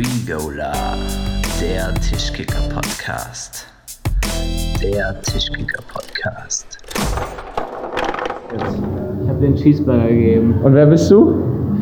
Regola, 0.00 0.72
der 1.60 1.92
Tischkicker-Podcast. 1.96 3.66
Der 4.82 5.20
Tischkicker-Podcast. 5.20 6.78
Ich 8.54 9.28
habe 9.28 9.40
den 9.42 9.56
Cheeseburger 9.56 10.08
gegeben. 10.08 10.54
Und 10.62 10.72
wer 10.72 10.86
bist 10.86 11.10
du? 11.10 11.34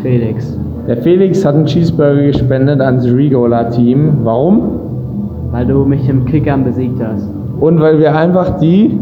Felix. 0.03 0.53
Der 0.89 0.96
Felix 0.96 1.45
hat 1.45 1.54
einen 1.54 1.67
Cheeseburger 1.67 2.23
gespendet 2.23 2.81
ans 2.81 3.04
Regola-Team. 3.04 4.25
Warum? 4.25 5.53
Weil 5.53 5.66
du 5.66 5.85
mich 5.85 6.09
im 6.09 6.25
Kickern 6.25 6.64
besiegt 6.64 7.00
hast. 7.00 7.23
Und 7.61 7.79
weil 7.79 8.00
wir 8.00 8.16
einfach 8.16 8.59
die. 8.59 8.98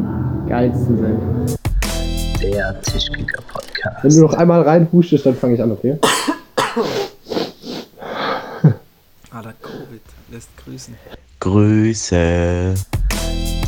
Geilsten 0.46 0.98
sind. 0.98 1.19
Der 2.43 2.79
Tischkicker-Podcast. 2.83 4.05
Wenn 4.05 4.11
du 4.11 4.21
noch 4.21 4.35
einmal 4.35 4.61
reinhustest, 4.61 5.25
dann 5.25 5.35
fange 5.35 5.55
ich 5.55 5.62
an, 5.62 5.73
okay? 5.73 5.98
Alter, 9.37 9.53
Covid 9.61 10.01
lässt 10.30 10.48
grüßen. 10.57 10.95
Grüße. 11.41 12.75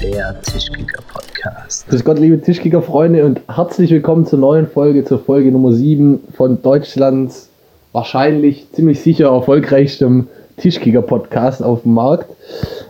Der 0.03 0.43
Tischkicker-Podcast. 0.43 1.89
Grüß 1.89 2.05
Gott, 2.05 2.19
liebe 2.19 2.41
Tischkicker-Freunde 2.41 3.25
und 3.25 3.41
herzlich 3.49 3.91
willkommen 3.91 4.27
zur 4.27 4.41
neuen 4.41 4.66
Folge, 4.66 5.05
zur 5.05 5.21
Folge 5.21 5.52
Nummer 5.52 5.73
7 5.73 6.21
von 6.37 6.61
Deutschlands 6.61 7.49
wahrscheinlich 7.93 8.66
ziemlich 8.73 9.01
sicher 9.01 9.29
erfolgreichstem 9.29 10.27
Tischkicker-Podcast 10.57 11.63
auf 11.63 11.83
dem 11.83 11.95
Markt. 11.95 12.29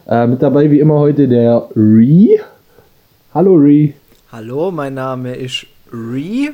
Äh, 0.08 0.26
mit 0.26 0.42
dabei 0.42 0.70
wie 0.70 0.80
immer 0.80 0.98
heute 0.98 1.28
der 1.28 1.68
Re. 1.76 2.40
Hallo 3.34 3.54
Re. 3.54 3.92
Hallo, 4.32 4.70
mein 4.70 4.94
Name 4.94 5.34
ist 5.34 5.66
Ree. 5.92 6.50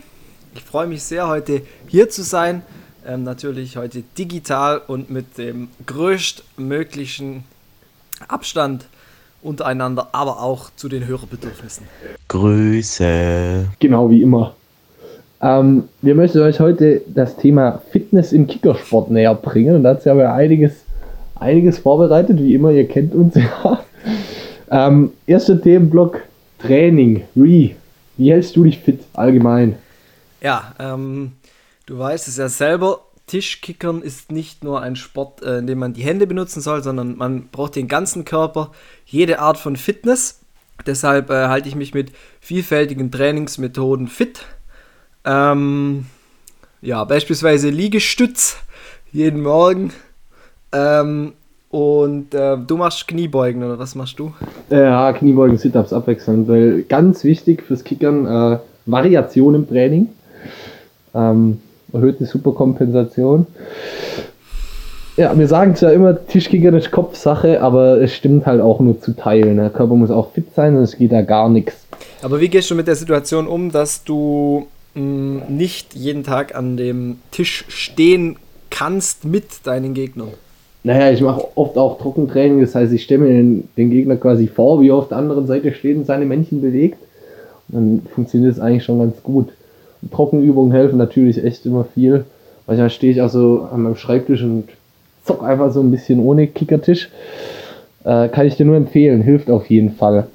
Ich 0.55 0.63
freue 0.63 0.89
mich 0.89 1.03
sehr, 1.05 1.29
heute 1.29 1.63
hier 1.87 2.09
zu 2.09 2.23
sein. 2.23 2.63
Ähm, 3.07 3.23
natürlich 3.23 3.77
heute 3.77 4.03
digital 4.17 4.81
und 4.87 5.11
mit 5.11 5.37
dem 5.37 5.69
größtmöglichen 5.85 7.45
Abstand 8.29 8.87
untereinander, 9.43 10.09
aber 10.13 10.41
auch 10.43 10.71
zu 10.75 10.89
den 10.89 11.07
Hörerbedürfnissen. 11.07 11.87
Grüße. 12.29 13.67
Genau 13.79 14.09
wie 14.09 14.23
immer. 14.23 14.55
Ähm, 15.43 15.85
wir 16.01 16.15
möchten 16.15 16.41
euch 16.41 16.61
heute 16.61 17.03
das 17.07 17.37
Thema 17.37 17.83
Fitness 17.91 18.33
im 18.33 18.47
Kickersport 18.47 19.11
näher 19.11 19.35
bringen 19.35 19.77
und 19.77 19.83
dazu 19.83 20.09
haben 20.09 20.19
wir 20.19 20.33
einiges, 20.33 20.73
einiges 21.35 21.79
vorbereitet, 21.79 22.39
wie 22.39 22.55
immer, 22.55 22.71
ihr 22.71 22.89
kennt 22.89 23.15
uns 23.15 23.35
ja. 23.35 23.85
Ähm, 24.71 25.13
erster 25.27 25.61
Themenblock 25.61 26.23
Training. 26.59 27.25
Re, 27.37 27.77
wie 28.17 28.31
hältst 28.31 28.57
du 28.57 28.65
dich 28.65 28.79
fit 28.79 29.01
allgemein? 29.13 29.77
Ja, 30.41 30.73
ähm, 30.79 31.33
du 31.87 31.99
weißt 31.99 32.29
es 32.29 32.37
ja 32.37 32.49
selber, 32.49 33.01
Tischkickern 33.27 34.03
ist 34.03 34.31
nicht 34.31 34.65
nur 34.65 34.83
ein 34.83 34.97
Sport, 34.97 35.43
äh, 35.43 35.59
in 35.59 35.67
dem 35.67 35.79
man 35.79 35.95
die 35.95 36.03
Hände 36.03 36.27
benutzen 36.27 36.61
soll, 36.61 36.83
sondern 36.83 37.17
man 37.17 37.49
braucht 37.49 37.77
den 37.77 37.89
ganzen 37.89 38.25
Körper, 38.25 38.71
jede 39.07 39.39
Art 39.39 39.57
von 39.57 39.77
Fitness. 39.77 40.41
Deshalb 40.87 41.31
äh, 41.31 41.47
halte 41.47 41.69
ich 41.69 41.77
mich 41.77 41.95
mit 41.95 42.13
vielfältigen 42.41 43.11
Trainingsmethoden 43.11 44.09
fit. 44.09 44.45
Ähm, 45.25 46.07
ja, 46.83 47.05
beispielsweise 47.05 47.71
Liegestütz 47.71 48.59
jeden 49.11 49.43
Morgen. 49.43 49.93
Ähm, 50.73 51.33
und 51.71 52.35
äh, 52.35 52.59
du 52.59 52.77
machst 52.77 53.09
Kniebeugen 53.09 53.65
oder 53.65 53.79
was 53.79 53.95
machst 53.95 54.19
du? 54.19 54.35
Äh, 54.71 54.83
Ja, 54.83 55.13
Kniebeugen, 55.13 55.57
Sit-Ups 55.57 55.93
abwechselnd, 55.93 56.47
weil 56.47 56.83
ganz 56.83 57.25
wichtig 57.25 57.63
fürs 57.63 57.85
Kickern 57.85 58.27
äh, 58.27 58.59
Variation 58.87 59.55
im 59.55 59.69
Training. 59.69 60.09
Ähm, 61.15 61.61
erhöhte 61.95 62.27
Superkompensation. 62.27 63.47
Ja, 65.17 65.39
wir 65.39 65.47
sagen 65.47 65.73
es 65.73 65.81
ja 65.81 65.91
immer, 65.91 66.27
Tischkickern 66.27 66.75
ist 66.75 66.91
Kopfsache, 66.91 67.63
aber 67.63 68.01
es 68.01 68.13
stimmt 68.13 68.47
halt 68.47 68.61
auch 68.61 68.81
nur 68.81 69.01
zu 69.01 69.13
teilen. 69.13 69.59
Der 69.59 69.71
Körper 69.71 69.95
muss 69.95 70.11
auch 70.11 70.33
fit 70.33 70.53
sein, 70.57 70.75
sonst 70.75 70.99
geht 70.99 71.13
da 71.13 71.23
gar 71.23 71.49
nichts. 71.49 71.87
Aber 72.23 72.41
wie 72.41 72.49
gehst 72.49 72.71
du 72.71 72.75
mit 72.75 72.89
der 72.89 72.97
Situation 72.97 73.47
um, 73.47 73.71
dass 73.71 74.03
du 74.03 74.67
mh, 74.95 75.45
nicht 75.49 75.95
jeden 75.95 76.25
Tag 76.25 76.57
an 76.57 76.77
dem 76.77 77.19
Tisch 77.31 77.65
stehen 77.69 78.37
kannst 78.71 79.25
mit 79.25 79.45
deinen 79.65 79.95
Gegnern? 79.95 80.31
Naja, 80.83 81.13
ich 81.13 81.21
mache 81.21 81.47
oft 81.55 81.79
auch 81.79 81.99
Trockentraining, 81.99 82.61
das 82.61 82.75
heißt, 82.75 82.93
ich 82.93 83.05
stelle 83.05 83.21
mir 83.21 83.29
den, 83.29 83.69
den 83.77 83.91
Gegner 83.91 84.17
quasi 84.17 84.49
vor, 84.49 84.81
wie 84.81 84.89
er 84.89 84.97
auf 84.97 85.09
der 85.09 85.19
anderen 85.19 85.47
Seite 85.47 85.73
steht 85.73 85.97
und 85.97 86.07
seine 86.07 86.27
Männchen 86.27 86.61
bewegt. 86.61 86.99
Und 87.69 87.75
dann 87.75 88.03
funktioniert 88.15 88.53
es 88.53 88.61
eigentlich 88.61 88.85
schon 88.85 88.99
ganz 88.99 89.23
gut. 89.23 89.49
Trockenübungen 90.11 90.73
helfen 90.73 90.99
natürlich 90.99 91.43
echt 91.43 91.67
immer 91.67 91.85
viel. 91.85 92.25
Manchmal 92.67 92.91
stehe 92.91 93.13
ich 93.13 93.21
auch 93.21 93.31
so 93.31 93.69
an 93.71 93.83
meinem 93.83 93.97
Schreibtisch 93.97 94.43
und 94.43 94.69
zock 95.25 95.43
einfach 95.43 95.73
so 95.73 95.81
ein 95.81 95.91
bisschen 95.91 96.21
ohne 96.21 96.47
Kickertisch. 96.47 97.11
Äh, 98.05 98.29
kann 98.29 98.47
ich 98.47 98.57
dir 98.57 98.67
nur 98.67 98.77
empfehlen, 98.77 99.23
hilft 99.23 99.51
auf 99.51 99.69
jeden 99.71 99.95
Fall. 99.95 100.27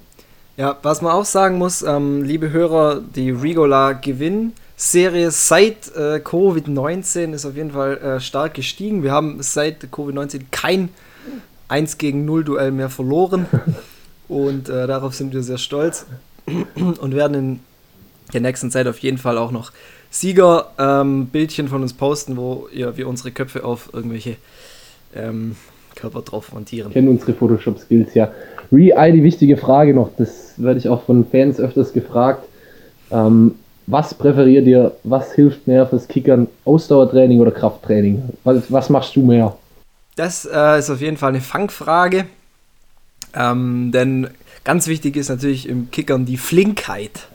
Ja, 0.57 0.77
was 0.81 1.01
man 1.01 1.13
auch 1.13 1.25
sagen 1.25 1.57
muss, 1.57 1.83
ähm, 1.83 2.23
liebe 2.23 2.51
Hörer, 2.51 2.99
die 3.15 3.31
Regola 3.31 3.93
Gewinnserie 3.93 5.31
seit 5.31 5.95
äh, 5.95 6.17
Covid-19 6.17 7.33
ist 7.33 7.45
auf 7.45 7.55
jeden 7.55 7.71
Fall 7.71 7.97
äh, 7.97 8.19
stark 8.19 8.55
gestiegen. 8.55 9.03
Wir 9.03 9.11
haben 9.11 9.37
seit 9.41 9.85
Covid-19 9.85 10.41
kein 10.51 10.89
1 11.69 11.97
gegen 11.97 12.25
0 12.25 12.43
Duell 12.43 12.71
mehr 12.71 12.89
verloren 12.89 13.45
und 14.27 14.67
äh, 14.67 14.85
darauf 14.87 15.15
sind 15.15 15.33
wir 15.33 15.43
sehr 15.43 15.59
stolz 15.59 16.05
und 16.75 17.15
werden 17.15 17.37
in 17.37 17.59
der 18.33 18.41
nächsten 18.41 18.71
Zeit 18.71 18.87
auf 18.87 18.99
jeden 18.99 19.17
Fall 19.17 19.37
auch 19.37 19.51
noch 19.51 19.71
Sieger-Bildchen 20.11 21.67
von 21.67 21.81
uns 21.81 21.93
posten, 21.93 22.37
wo 22.37 22.67
ihr, 22.73 22.97
wir 22.97 23.07
unsere 23.07 23.31
Köpfe 23.31 23.63
auf 23.63 23.89
irgendwelche 23.93 24.35
ähm, 25.15 25.55
Körper 25.95 26.21
drauf 26.21 26.51
montieren. 26.53 26.91
kennen 26.91 27.09
unsere 27.09 27.33
Photoshop-Skills 27.33 28.13
ja. 28.13 28.31
Re, 28.71 28.95
eine 28.95 29.23
wichtige 29.23 29.57
Frage 29.57 29.93
noch, 29.93 30.11
das 30.17 30.53
werde 30.57 30.79
ich 30.79 30.89
auch 30.89 31.03
von 31.03 31.25
Fans 31.25 31.59
öfters 31.59 31.93
gefragt. 31.93 32.45
Ähm, 33.11 33.55
was 33.87 34.13
präferiert 34.13 34.67
ihr, 34.67 34.91
was 35.03 35.33
hilft 35.33 35.67
mehr 35.67 35.87
fürs 35.87 36.07
Kickern? 36.07 36.47
Ausdauertraining 36.63 37.39
oder 37.39 37.51
Krafttraining? 37.51 38.21
Was, 38.43 38.71
was 38.71 38.89
machst 38.89 39.15
du 39.15 39.21
mehr? 39.23 39.57
Das 40.15 40.45
äh, 40.45 40.77
ist 40.77 40.91
auf 40.91 41.01
jeden 41.01 41.17
Fall 41.17 41.29
eine 41.29 41.41
Fangfrage. 41.41 42.25
Ähm, 43.33 43.91
denn 43.91 44.27
ganz 44.63 44.87
wichtig 44.87 45.15
ist 45.15 45.29
natürlich 45.29 45.67
im 45.67 45.89
Kickern 45.91 46.25
die 46.25 46.37
Flinkheit. 46.37 47.29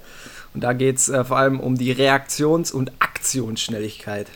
Und 0.55 0.63
da 0.63 0.73
geht 0.73 0.97
es 0.97 1.09
äh, 1.09 1.25
vor 1.25 1.37
allem 1.37 1.61
um 1.61 1.77
die 1.77 1.93
Reaktions- 1.93 2.73
und 2.73 2.93
Aktionsschnelligkeit. 3.01 4.29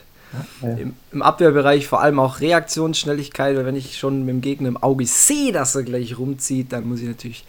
Ja. 0.61 0.69
Im, 0.69 0.93
Im 1.11 1.21
Abwehrbereich 1.21 1.87
vor 1.87 2.01
allem 2.01 2.19
auch 2.19 2.39
Reaktionsschnelligkeit, 2.39 3.55
weil 3.55 3.65
wenn 3.65 3.75
ich 3.75 3.97
schon 3.97 4.25
mit 4.25 4.35
dem 4.35 4.41
Gegner 4.41 4.67
im 4.67 4.77
Auge 4.77 5.05
sehe, 5.05 5.51
dass 5.51 5.75
er 5.75 5.83
gleich 5.83 6.19
rumzieht, 6.19 6.71
dann 6.71 6.87
muss 6.87 7.01
ich 7.01 7.07
natürlich 7.07 7.45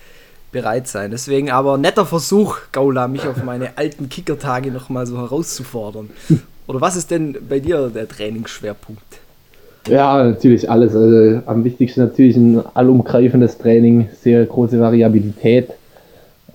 bereit 0.53 0.89
sein. 0.89 1.11
Deswegen 1.11 1.51
aber 1.51 1.79
netter 1.79 2.07
Versuch, 2.07 2.59
Gaula, 2.73 3.09
mich 3.09 3.27
auf 3.27 3.43
meine 3.45 3.73
alten 3.77 4.09
Kickertage 4.09 4.71
nochmal 4.71 5.07
so 5.07 5.19
herauszufordern. 5.19 6.11
Oder 6.67 6.81
was 6.81 6.97
ist 6.97 7.11
denn 7.11 7.37
bei 7.49 7.61
dir 7.61 7.89
der 7.89 8.09
Trainingsschwerpunkt? 8.09 9.03
Ja, 9.89 10.23
natürlich 10.23 10.71
alles. 10.71 10.95
Also 10.95 11.43
am 11.47 11.65
wichtigsten 11.65 12.01
natürlich 12.01 12.37
ein 12.37 12.63
allumgreifendes 12.75 13.59
Training, 13.59 14.09
sehr 14.23 14.45
große 14.45 14.79
Variabilität. 14.79 15.71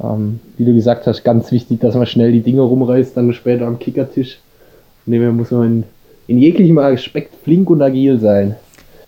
Ähm, 0.02 0.40
wie 0.58 0.66
du 0.66 0.74
gesagt 0.74 1.08
hast, 1.08 1.24
ganz 1.24 1.52
wichtig, 1.52 1.80
dass 1.80 1.96
man 1.96 2.06
schnell 2.06 2.32
die 2.32 2.42
Dinger 2.42 2.64
rumreißt, 2.64 3.16
dann 3.16 3.34
später 3.34 3.68
am 3.68 3.80
Kickertisch. 3.80 4.40
Von 5.04 5.14
dem 5.14 5.22
her 5.22 5.32
muss 5.32 5.52
man 5.52 5.64
in, 5.64 5.84
in 6.28 6.38
jeglichem 6.40 6.78
Aspekt 6.78 7.34
flink 7.44 7.70
und 7.70 7.82
agil 7.82 8.20
sein. 8.20 8.56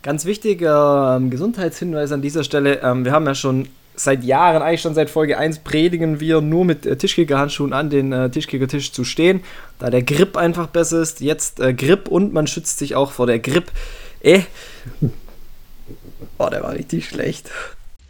Ganz 0.03 0.25
wichtiger 0.25 1.17
ähm, 1.17 1.29
Gesundheitshinweis 1.29 2.11
an 2.11 2.21
dieser 2.21 2.43
Stelle. 2.43 2.81
Ähm, 2.81 3.03
wir 3.03 3.11
haben 3.11 3.25
ja 3.25 3.35
schon 3.35 3.67
seit 3.95 4.23
Jahren, 4.23 4.61
eigentlich 4.61 4.81
schon 4.81 4.93
seit 4.93 5.09
Folge 5.09 5.37
1, 5.37 5.59
predigen 5.59 6.19
wir 6.19 6.39
nur 6.39 6.63
mit 6.63 6.85
äh, 6.85 6.95
Tischkicker-Handschuhen 6.95 7.73
an 7.73 7.89
den 7.89 8.13
äh, 8.13 8.29
Tischkicker-Tisch 8.29 8.93
zu 8.93 9.03
stehen, 9.03 9.41
da 9.79 9.89
der 9.89 10.03
Grip 10.03 10.37
einfach 10.37 10.67
besser 10.67 11.01
ist. 11.01 11.19
Jetzt 11.19 11.59
äh, 11.59 11.73
Grip 11.73 12.07
und 12.07 12.31
man 12.31 12.47
schützt 12.47 12.77
sich 12.77 12.95
auch 12.95 13.11
vor 13.11 13.27
der 13.27 13.39
Grip. 13.39 13.71
Eh. 14.21 14.41
Oh, 16.37 16.47
der 16.49 16.63
war 16.63 16.73
richtig 16.73 17.09
schlecht. 17.09 17.49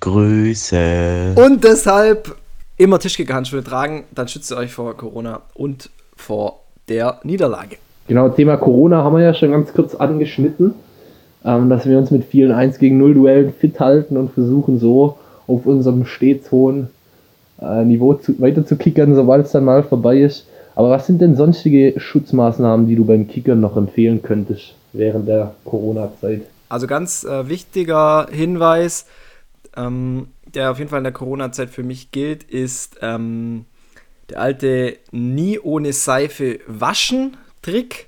Grüße. 0.02 1.34
Und 1.36 1.64
deshalb 1.64 2.36
immer 2.78 3.00
Tischkicker-Handschuhe 3.00 3.64
tragen, 3.64 4.06
dann 4.14 4.28
schützt 4.28 4.52
ihr 4.52 4.58
euch 4.58 4.72
vor 4.72 4.96
Corona 4.96 5.42
und 5.54 5.90
vor 6.16 6.60
der 6.90 7.20
Niederlage. 7.24 7.78
Genau, 8.08 8.30
Thema 8.30 8.58
Corona 8.58 9.04
haben 9.04 9.16
wir 9.16 9.24
ja 9.24 9.34
schon 9.34 9.52
ganz 9.52 9.74
kurz 9.74 9.96
angeschnitten, 9.96 10.74
ähm, 11.44 11.70
dass 11.70 11.86
wir 11.86 11.98
uns 11.98 12.12
mit 12.12 12.26
vielen 12.26 12.52
1 12.52 12.80
gegen 12.80 12.98
0 12.98 13.14
Duellen 13.14 13.54
fit 13.54 13.80
halten 13.80 14.16
und 14.16 14.32
versuchen 14.32 14.80
so 14.80 15.18
auf 15.48 15.66
unserem 15.66 16.06
stets 16.06 16.52
hohen 16.52 16.90
äh, 17.62 17.84
Niveau 17.84 18.14
zu, 18.14 18.40
weiter 18.40 18.66
zu 18.66 18.78
kickern, 18.78 19.16
sobald 19.16 19.46
es 19.46 19.52
dann 19.52 19.66
mal 19.66 19.84
vorbei 19.84 20.20
ist. 20.20 20.46
Aber 20.76 20.90
was 20.90 21.08
sind 21.08 21.22
denn 21.22 21.36
sonstige 21.36 22.00
Schutzmaßnahmen, 22.00 22.88
die 22.88 22.96
du 22.96 23.04
beim 23.04 23.28
Kickern 23.28 23.60
noch 23.60 23.76
empfehlen 23.76 24.22
könntest 24.22 24.76
während 24.94 25.28
der 25.28 25.56
Corona-Zeit? 25.66 26.44
Also 26.70 26.86
ganz 26.86 27.24
äh, 27.24 27.50
wichtiger 27.50 28.28
Hinweis, 28.32 29.08
ähm, 29.76 30.28
der 30.54 30.72
auf 30.72 30.80
jeden 30.80 30.90
Fall 30.90 31.00
in 31.00 31.04
der 31.04 31.14
Corona-Zeit 31.14 31.70
für 31.70 31.84
mich 31.84 32.12
gilt, 32.12 32.44
ist 32.44 32.98
ähm, 33.02 33.66
der 34.30 34.42
alte 34.42 34.98
nie 35.12 35.60
ohne 35.60 35.94
Seife 35.94 36.60
waschen 36.68 37.38
Trick. 37.62 38.08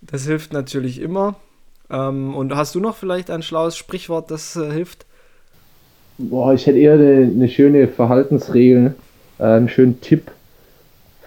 Das 0.00 0.26
hilft 0.26 0.52
natürlich 0.52 1.00
immer. 1.00 1.36
Ähm, 1.90 2.34
und 2.34 2.54
hast 2.54 2.74
du 2.74 2.80
noch 2.80 2.96
vielleicht 2.96 3.30
ein 3.30 3.42
schlaues 3.42 3.76
Sprichwort, 3.76 4.30
das 4.30 4.56
äh, 4.56 4.70
hilft? 4.70 5.06
Boah, 6.18 6.54
ich 6.54 6.66
hätte 6.66 6.78
eher 6.78 6.94
eine, 6.94 7.30
eine 7.32 7.48
schöne 7.48 7.88
Verhaltensregel, 7.88 8.94
äh, 9.38 9.44
einen 9.44 9.68
schönen 9.68 10.00
Tipp 10.00 10.30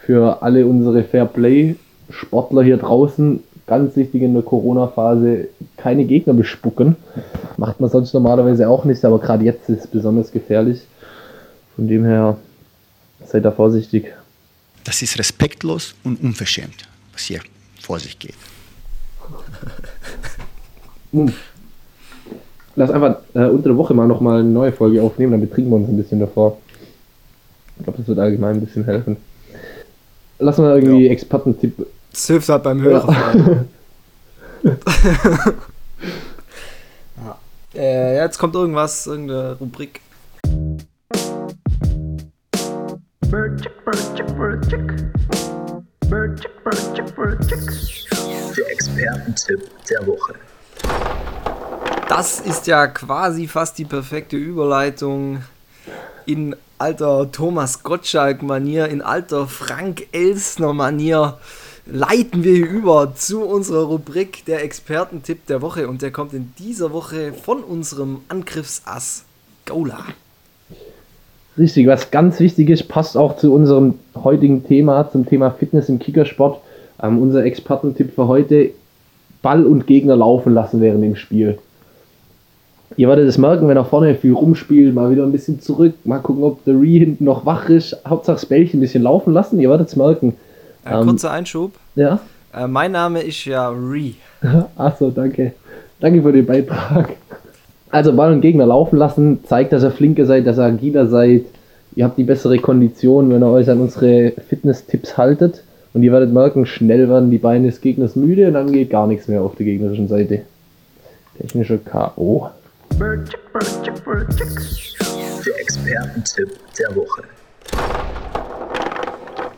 für 0.05 0.41
alle 0.41 0.65
unsere 0.65 1.03
Fairplay-Sportler 1.03 2.63
hier 2.63 2.77
draußen. 2.77 3.43
Ganz 3.67 3.95
wichtig 3.95 4.21
in 4.21 4.33
der 4.33 4.43
Corona-Phase, 4.43 5.47
keine 5.77 6.05
Gegner 6.05 6.33
bespucken. 6.33 6.95
Macht 7.57 7.79
man 7.79 7.89
sonst 7.89 8.13
normalerweise 8.13 8.69
auch 8.69 8.85
nicht, 8.85 9.03
aber 9.03 9.19
gerade 9.19 9.43
jetzt 9.43 9.69
ist 9.69 9.85
es 9.85 9.87
besonders 9.87 10.31
gefährlich. 10.31 10.81
Von 11.75 11.87
dem 11.87 12.05
her, 12.05 12.37
seid 13.25 13.43
da 13.43 13.51
vorsichtig. 13.51 14.13
Das 14.83 15.01
ist 15.01 15.17
respektlos 15.17 15.95
und 16.03 16.21
unverschämt, 16.21 16.87
was 17.11 17.23
hier 17.23 17.41
vor 17.81 17.99
sich 17.99 18.19
geht. 18.19 18.35
Hm. 21.11 21.31
Lass 22.75 22.91
einfach 22.91 23.19
äh, 23.35 23.45
unter 23.45 23.69
der 23.69 23.77
Woche 23.77 23.93
mal 23.93 24.05
nochmal 24.05 24.41
eine 24.41 24.49
neue 24.49 24.73
Folge 24.73 25.01
aufnehmen, 25.01 25.31
dann 25.31 25.39
betrinken 25.39 25.71
wir 25.71 25.77
uns 25.77 25.87
ein 25.87 25.95
bisschen 25.95 26.19
davor. 26.19 26.57
Ich 27.77 27.83
glaube, 27.83 27.99
das 27.99 28.07
wird 28.07 28.19
allgemein 28.19 28.55
ein 28.55 28.65
bisschen 28.65 28.83
helfen. 28.83 29.15
Lass 30.39 30.57
mal 30.57 30.75
irgendwie 30.75 31.07
Expertentipp. 31.07 31.85
Das 32.15 32.27
hilft 32.27 32.47
halt 32.47 32.63
beim 32.63 32.81
Hören. 32.81 33.67
Ja. 34.63 34.73
Äh, 37.77 38.15
jetzt 38.15 38.37
kommt 38.37 38.55
irgendwas, 38.55 39.05
irgendeine 39.05 39.57
Rubrik. 39.59 39.99
Der 48.55 48.71
Expertentipp 48.71 49.69
der 49.89 50.07
Woche. 50.07 50.35
Das 52.07 52.39
ist 52.39 52.65
ja 52.67 52.87
quasi 52.87 53.49
fast 53.49 53.77
die 53.77 53.83
perfekte 53.83 54.37
Überleitung 54.37 55.43
in 56.25 56.55
alter 56.77 57.29
Thomas 57.29 57.83
Gottschalk-Manier, 57.83 58.87
in 58.87 59.01
alter 59.01 59.47
Frank 59.47 60.07
Elsner-Manier. 60.13 61.39
Leiten 61.87 62.43
wir 62.43 62.53
hier 62.55 62.69
über 62.69 63.13
zu 63.13 63.41
unserer 63.41 63.83
Rubrik 63.83 64.43
der 64.45 64.63
Expertentipp 64.63 65.45
der 65.45 65.61
Woche 65.61 65.87
und 65.87 66.01
der 66.01 66.09
kommt 66.09 66.33
in 66.33 66.51
dieser 66.57 66.91
Woche 66.91 67.31
von 67.31 67.63
unserem 67.63 68.21
Angriffsass 68.27 69.23
Gola. 69.67 69.99
Richtig, 71.59 71.85
was 71.85 72.09
ganz 72.09 72.39
wichtig 72.39 72.69
ist, 72.71 72.87
passt 72.87 73.15
auch 73.15 73.37
zu 73.37 73.53
unserem 73.53 73.99
heutigen 74.15 74.65
Thema, 74.65 75.11
zum 75.11 75.27
Thema 75.27 75.51
Fitness 75.51 75.87
im 75.87 75.99
Kickersport. 75.99 76.59
Ähm, 77.03 77.21
unser 77.21 77.45
Expertentipp 77.45 78.15
für 78.15 78.27
heute, 78.27 78.71
Ball 79.43 79.63
und 79.63 79.85
Gegner 79.85 80.15
laufen 80.15 80.55
lassen 80.55 80.81
während 80.81 81.03
dem 81.03 81.15
Spiel. 81.15 81.59
Ihr 82.97 83.09
werdet 83.09 83.29
es 83.29 83.37
merken, 83.37 83.67
wenn 83.67 83.77
er 83.77 83.85
vorne 83.85 84.15
viel 84.15 84.33
rumspielt, 84.33 84.95
mal 84.95 85.11
wieder 85.11 85.23
ein 85.23 85.31
bisschen 85.31 85.61
zurück, 85.61 85.93
mal 86.03 86.19
gucken, 86.19 86.43
ob 86.43 86.63
der 86.65 86.73
Re 86.73 86.87
hinten 86.87 87.25
noch 87.25 87.45
wach 87.45 87.69
ist. 87.69 87.95
Hauptsache 88.07 88.37
das 88.37 88.47
Bällchen 88.47 88.79
ein 88.79 88.81
bisschen 88.81 89.03
laufen 89.03 89.33
lassen, 89.33 89.59
ihr 89.59 89.69
werdet 89.69 89.89
es 89.89 89.95
merken. 89.95 90.33
Äh, 90.85 90.93
Ähm, 90.93 91.07
kurzer 91.07 91.31
Einschub. 91.31 91.73
Ja? 91.95 92.19
Äh, 92.53 92.67
mein 92.67 92.91
Name 92.91 93.21
ist 93.21 93.45
ja 93.45 93.69
Re. 93.69 94.13
Achso, 94.77 95.09
danke. 95.09 95.53
Danke 95.99 96.21
für 96.21 96.31
den 96.31 96.45
Beitrag. 96.45 97.09
Also 97.89 98.13
Ball 98.13 98.33
und 98.33 98.41
Gegner 98.41 98.65
laufen 98.65 98.97
lassen, 98.97 99.43
zeigt, 99.45 99.71
dass 99.71 99.83
ihr 99.83 99.91
flinker 99.91 100.25
seid, 100.25 100.45
dass 100.45 100.57
ihr 100.57 100.65
agiler 100.65 101.07
seid. 101.07 101.45
Ihr 101.95 102.03
habt 102.03 102.17
die 102.17 102.23
bessere 102.23 102.59
Kondition, 102.59 103.31
wenn 103.31 103.41
ihr 103.41 103.47
euch 103.49 103.69
an 103.69 103.79
unsere 103.79 104.33
Fitness-Tipps 104.49 105.17
haltet. 105.17 105.63
Und 105.93 106.03
ihr 106.03 106.11
werdet 106.11 106.33
merken, 106.33 106.65
schnell 106.65 107.07
werden 107.07 107.31
die 107.31 107.37
Beine 107.37 107.67
des 107.67 107.79
Gegners 107.79 108.17
müde 108.17 108.47
und 108.49 108.53
dann 108.53 108.71
geht 108.71 108.89
gar 108.89 109.07
nichts 109.07 109.29
mehr 109.29 109.41
auf 109.41 109.55
der 109.55 109.65
gegnerischen 109.65 110.09
Seite. 110.09 110.41
Technischer 111.39 111.77
K.O. 111.77 112.49
Der 112.99 113.23
Expertentipp 115.61 116.49
der 116.77 116.95
Woche. 116.97 117.23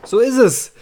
So 0.03 0.19
ist 0.19 0.37
es. 0.37 0.73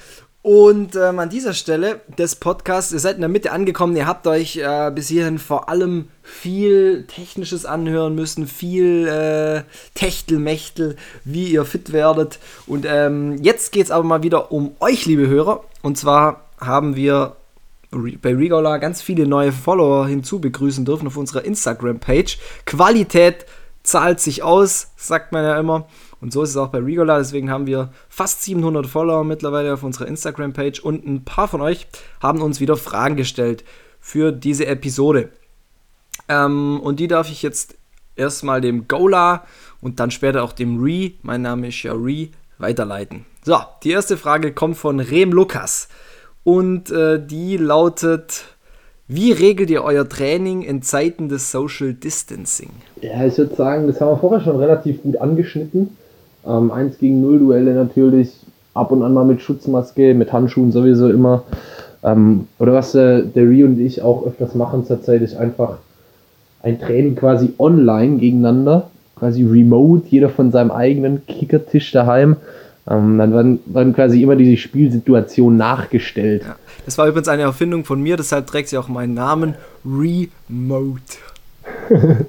Und 0.46 0.96
ähm, 0.96 1.18
an 1.18 1.30
dieser 1.30 1.56
Stelle 1.56 2.02
des 2.20 2.36
Podcasts, 2.36 2.92
ihr 2.92 3.00
seid 3.00 3.16
in 3.16 3.22
der 3.22 3.30
Mitte 3.30 3.52
angekommen, 3.52 3.96
ihr 3.96 4.06
habt 4.06 4.28
euch 4.28 4.58
äh, 4.58 4.92
bis 4.94 5.08
hierhin 5.08 5.40
vor 5.40 5.70
allem 5.70 6.10
viel 6.22 7.06
Technisches 7.08 7.66
anhören 7.66 8.14
müssen, 8.14 8.46
viel 8.46 9.08
äh, 9.08 9.64
Techtelmechtel, 9.96 10.98
wie 11.24 11.48
ihr 11.48 11.66
fit 11.66 11.92
werdet. 11.92 12.38
Und 12.68 12.86
ähm, 12.88 13.42
jetzt 13.42 13.72
geht 13.72 13.86
es 13.86 13.92
aber 13.92 14.04
mal 14.04 14.22
wieder 14.22 14.52
um 14.52 14.76
euch, 14.82 15.08
liebe 15.08 15.26
Hörer. 15.26 15.64
Und 15.82 15.98
zwar 15.98 16.42
haben 16.60 16.96
wir 16.96 17.38
bei 17.90 18.36
Regola 18.36 18.78
ganz 18.78 19.02
viele 19.02 19.26
neue 19.26 19.52
Follower 19.52 20.06
hinzu 20.06 20.40
begrüßen 20.40 20.86
dürfen 20.86 21.08
auf 21.08 21.18
unserer 21.18 21.44
Instagram-Page. 21.44 22.38
Qualität 22.68 23.48
zahlt 23.82 24.20
sich 24.20 24.44
aus, 24.44 24.92
sagt 24.96 25.32
man 25.32 25.44
ja 25.44 25.60
immer. 25.60 25.88
Und 26.22 26.34
so 26.34 26.44
ist 26.44 26.52
es 26.52 26.58
auch 26.58 26.70
bei 26.70 26.80
Regola. 26.80 27.18
Deswegen 27.18 27.50
haben 27.50 27.68
wir 27.68 27.92
fast 28.10 28.44
700 28.44 28.88
Follower 28.88 29.24
mittlerweile 29.24 29.74
auf 29.74 29.84
unserer 29.84 30.08
Instagram-Page. 30.08 30.80
Und 30.80 31.06
ein 31.06 31.24
paar 31.24 31.48
von 31.48 31.62
euch 31.62 31.88
haben 32.22 32.42
uns 32.42 32.60
wieder 32.60 32.78
Fragen 32.78 33.16
gestellt 33.16 33.64
für 34.00 34.32
diese 34.32 34.68
Episode. 34.68 35.30
Ähm, 36.30 36.80
und 36.82 37.00
die 37.00 37.08
darf 37.08 37.30
ich 37.30 37.42
jetzt 37.42 37.76
erstmal 38.16 38.62
dem 38.62 38.88
Gola 38.88 39.44
und 39.82 40.00
dann 40.00 40.12
später 40.12 40.44
auch 40.44 40.54
dem 40.54 40.82
Re, 40.82 41.12
mein 41.22 41.42
Name 41.42 41.68
ist 41.68 41.84
ja 41.84 41.94
Re, 41.94 42.30
weiterleiten. 42.58 43.26
So, 43.44 43.58
die 43.84 43.92
erste 43.92 44.18
Frage 44.18 44.54
kommt 44.54 44.78
von 44.78 45.00
Rem 45.00 45.32
Lukas. 45.32 45.88
Und 46.44 46.92
äh, 46.92 47.24
die 47.24 47.58
lautet: 47.58 48.46
Wie 49.08 49.32
regelt 49.32 49.70
ihr 49.70 49.84
euer 49.84 50.08
Training 50.08 50.62
in 50.62 50.82
Zeiten 50.82 51.30
des 51.30 51.52
Social 51.52 51.94
Distancing? 51.94 52.70
Ja, 53.02 53.26
ich 53.26 53.38
würde 53.38 53.56
sagen, 53.56 53.88
das 53.88 54.00
haben 54.00 54.10
wir 54.10 54.18
vorher 54.18 54.44
schon 54.44 54.58
relativ 54.58 55.02
gut 55.04 55.18
angeschnitten. 55.18 55.98
Ähm, 56.48 56.72
1 56.72 57.00
gegen 57.00 57.22
0 57.22 57.40
Duelle 57.40 57.74
natürlich, 57.74 58.32
ab 58.74 58.92
und 58.92 59.04
an 59.04 59.14
mal 59.14 59.26
mit 59.26 59.42
Schutzmaske, 59.42 60.14
mit 60.14 60.32
Handschuhen 60.32 60.72
sowieso 60.72 61.10
immer. 61.10 61.44
Ähm, 62.04 62.48
oder 62.60 62.74
was 62.74 62.94
äh, 62.96 63.24
der 63.24 63.50
Rie 63.50 63.64
und 63.64 63.80
ich 63.80 64.02
auch 64.02 64.26
öfters 64.26 64.54
machen 64.54 64.86
zurzeit, 64.86 65.22
ist 65.22 65.36
einfach 65.36 65.80
ein 66.62 66.80
Training 66.80 67.16
quasi 67.16 67.54
online 67.58 68.18
gegeneinander, 68.18 68.90
quasi 69.16 69.44
remote, 69.44 70.06
jeder 70.10 70.30
von 70.30 70.52
seinem 70.52 70.72
eigenen 70.72 71.26
Kickertisch 71.26 71.92
daheim. 71.92 72.38
Ähm, 72.88 73.18
dann 73.18 73.34
werden, 73.34 73.60
werden 73.66 73.94
quasi 73.94 74.22
immer 74.22 74.36
diese 74.36 74.58
Spielsituation 74.58 75.58
nachgestellt. 75.58 76.44
Ja. 76.46 76.56
Das 76.86 76.98
war 77.00 77.08
übrigens 77.08 77.28
eine 77.28 77.42
Erfindung 77.44 77.84
von 77.84 78.02
mir, 78.02 78.18
deshalb 78.18 78.46
trägt 78.46 78.70
sie 78.70 78.78
auch 78.78 78.88
meinen 78.88 79.16
Namen 79.16 79.56
Remote. 79.84 81.02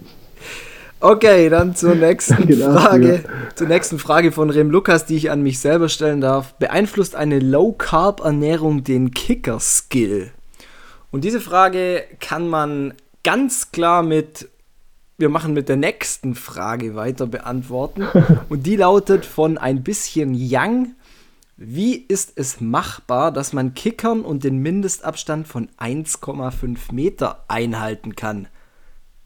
Okay, 1.06 1.48
dann 1.50 1.76
zur 1.76 1.94
nächsten 1.94 2.48
dafür. 2.48 2.80
Frage. 2.80 3.24
Zur 3.54 3.68
nächsten 3.68 4.00
Frage 4.00 4.32
von 4.32 4.50
Rem 4.50 4.72
Lukas, 4.72 5.06
die 5.06 5.14
ich 5.14 5.30
an 5.30 5.40
mich 5.40 5.60
selber 5.60 5.88
stellen 5.88 6.20
darf. 6.20 6.54
Beeinflusst 6.54 7.14
eine 7.14 7.38
Low-Carb-Ernährung 7.38 8.82
den 8.82 9.12
Kicker-Skill? 9.12 10.32
Und 11.12 11.22
diese 11.22 11.40
Frage 11.40 12.02
kann 12.18 12.48
man 12.48 12.94
ganz 13.22 13.70
klar 13.70 14.02
mit, 14.02 14.48
wir 15.16 15.28
machen 15.28 15.52
mit 15.52 15.68
der 15.68 15.76
nächsten 15.76 16.34
Frage 16.34 16.96
weiter 16.96 17.28
beantworten. 17.28 18.08
Und 18.48 18.66
die 18.66 18.74
lautet 18.74 19.24
von 19.24 19.58
ein 19.58 19.84
bisschen 19.84 20.34
Young. 20.36 20.96
Wie 21.56 21.94
ist 21.94 22.32
es 22.34 22.60
machbar, 22.60 23.30
dass 23.30 23.52
man 23.52 23.74
Kickern 23.74 24.22
und 24.22 24.42
den 24.42 24.58
Mindestabstand 24.58 25.46
von 25.46 25.68
1,5 25.78 26.92
Meter 26.92 27.44
einhalten 27.46 28.16
kann? 28.16 28.48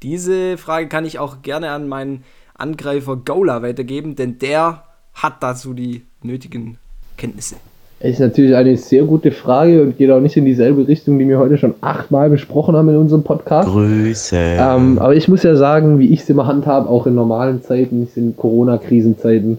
Diese 0.02 0.56
Frage 0.56 0.88
kann 0.88 1.04
ich 1.04 1.18
auch 1.18 1.42
gerne 1.42 1.70
an 1.70 1.86
meinen 1.86 2.24
Angreifer 2.56 3.16
Gola 3.16 3.62
weitergeben, 3.62 4.16
denn 4.16 4.38
der 4.38 4.84
hat 5.12 5.34
dazu 5.42 5.74
die 5.74 6.02
nötigen 6.22 6.78
Kenntnisse. 7.18 7.56
Ist 8.00 8.18
natürlich 8.18 8.56
eine 8.56 8.78
sehr 8.78 9.02
gute 9.02 9.30
Frage 9.30 9.82
und 9.82 9.98
geht 9.98 10.10
auch 10.10 10.20
nicht 10.20 10.34
in 10.38 10.46
dieselbe 10.46 10.88
Richtung, 10.88 11.18
die 11.18 11.28
wir 11.28 11.38
heute 11.38 11.58
schon 11.58 11.74
achtmal 11.82 12.30
besprochen 12.30 12.74
haben 12.74 12.88
in 12.88 12.96
unserem 12.96 13.24
Podcast. 13.24 13.68
Grüße. 13.68 14.36
Ähm, 14.36 14.98
aber 14.98 15.14
ich 15.14 15.28
muss 15.28 15.42
ja 15.42 15.54
sagen, 15.54 15.98
wie 15.98 16.08
ich 16.08 16.20
es 16.20 16.30
immer 16.30 16.46
handhabe, 16.46 16.88
auch 16.88 17.06
in 17.06 17.14
normalen 17.14 17.62
Zeiten, 17.62 18.00
nicht 18.00 18.16
in 18.16 18.34
Corona-Krisenzeiten. 18.38 19.58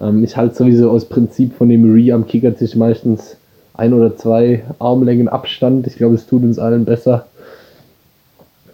Ähm, 0.00 0.22
ich 0.22 0.36
halte 0.36 0.54
sowieso 0.54 0.90
aus 0.90 1.06
Prinzip 1.06 1.56
von 1.56 1.68
dem 1.68 1.92
Re 1.92 2.14
am 2.14 2.28
Kickertisch 2.28 2.76
meistens 2.76 3.36
ein 3.74 3.92
oder 3.94 4.16
zwei 4.16 4.62
Armlängen 4.78 5.28
Abstand. 5.28 5.88
Ich 5.88 5.96
glaube, 5.96 6.14
es 6.14 6.26
tut 6.26 6.44
uns 6.44 6.60
allen 6.60 6.84
besser. 6.84 7.26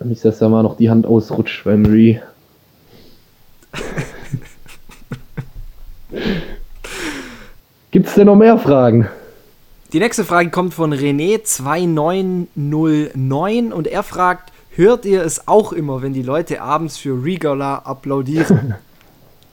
Nicht, 0.05 0.25
dass 0.25 0.38
da 0.38 0.49
mal 0.49 0.62
noch 0.62 0.76
die 0.76 0.88
Hand 0.90 1.07
ausrutscht 1.07 1.64
beim 1.64 1.85
Re. 1.85 2.23
Gibt 7.90 8.07
es 8.07 8.14
denn 8.14 8.26
noch 8.26 8.37
mehr 8.37 8.57
Fragen? 8.59 9.09
Die 9.93 9.99
nächste 9.99 10.25
Frage 10.25 10.50
kommt 10.50 10.73
von 10.75 10.95
René2909 10.95 13.73
und 13.73 13.88
er 13.88 14.02
fragt, 14.02 14.52
hört 14.76 15.05
ihr 15.05 15.25
es 15.25 15.49
auch 15.49 15.73
immer, 15.73 16.02
wenn 16.02 16.12
die 16.12 16.23
Leute 16.23 16.61
abends 16.61 16.99
für 16.99 17.25
Regala 17.25 17.78
applaudieren? 17.78 18.75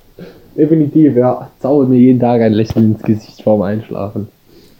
Definitiv, 0.55 1.15
ja. 1.15 1.49
Zaubert 1.59 1.89
mir 1.89 1.97
jeden 1.97 2.19
Tag 2.19 2.41
ein 2.41 2.53
Lächeln 2.53 2.93
ins 2.93 3.01
Gesicht 3.01 3.41
vorm 3.41 3.63
Einschlafen. 3.63 4.27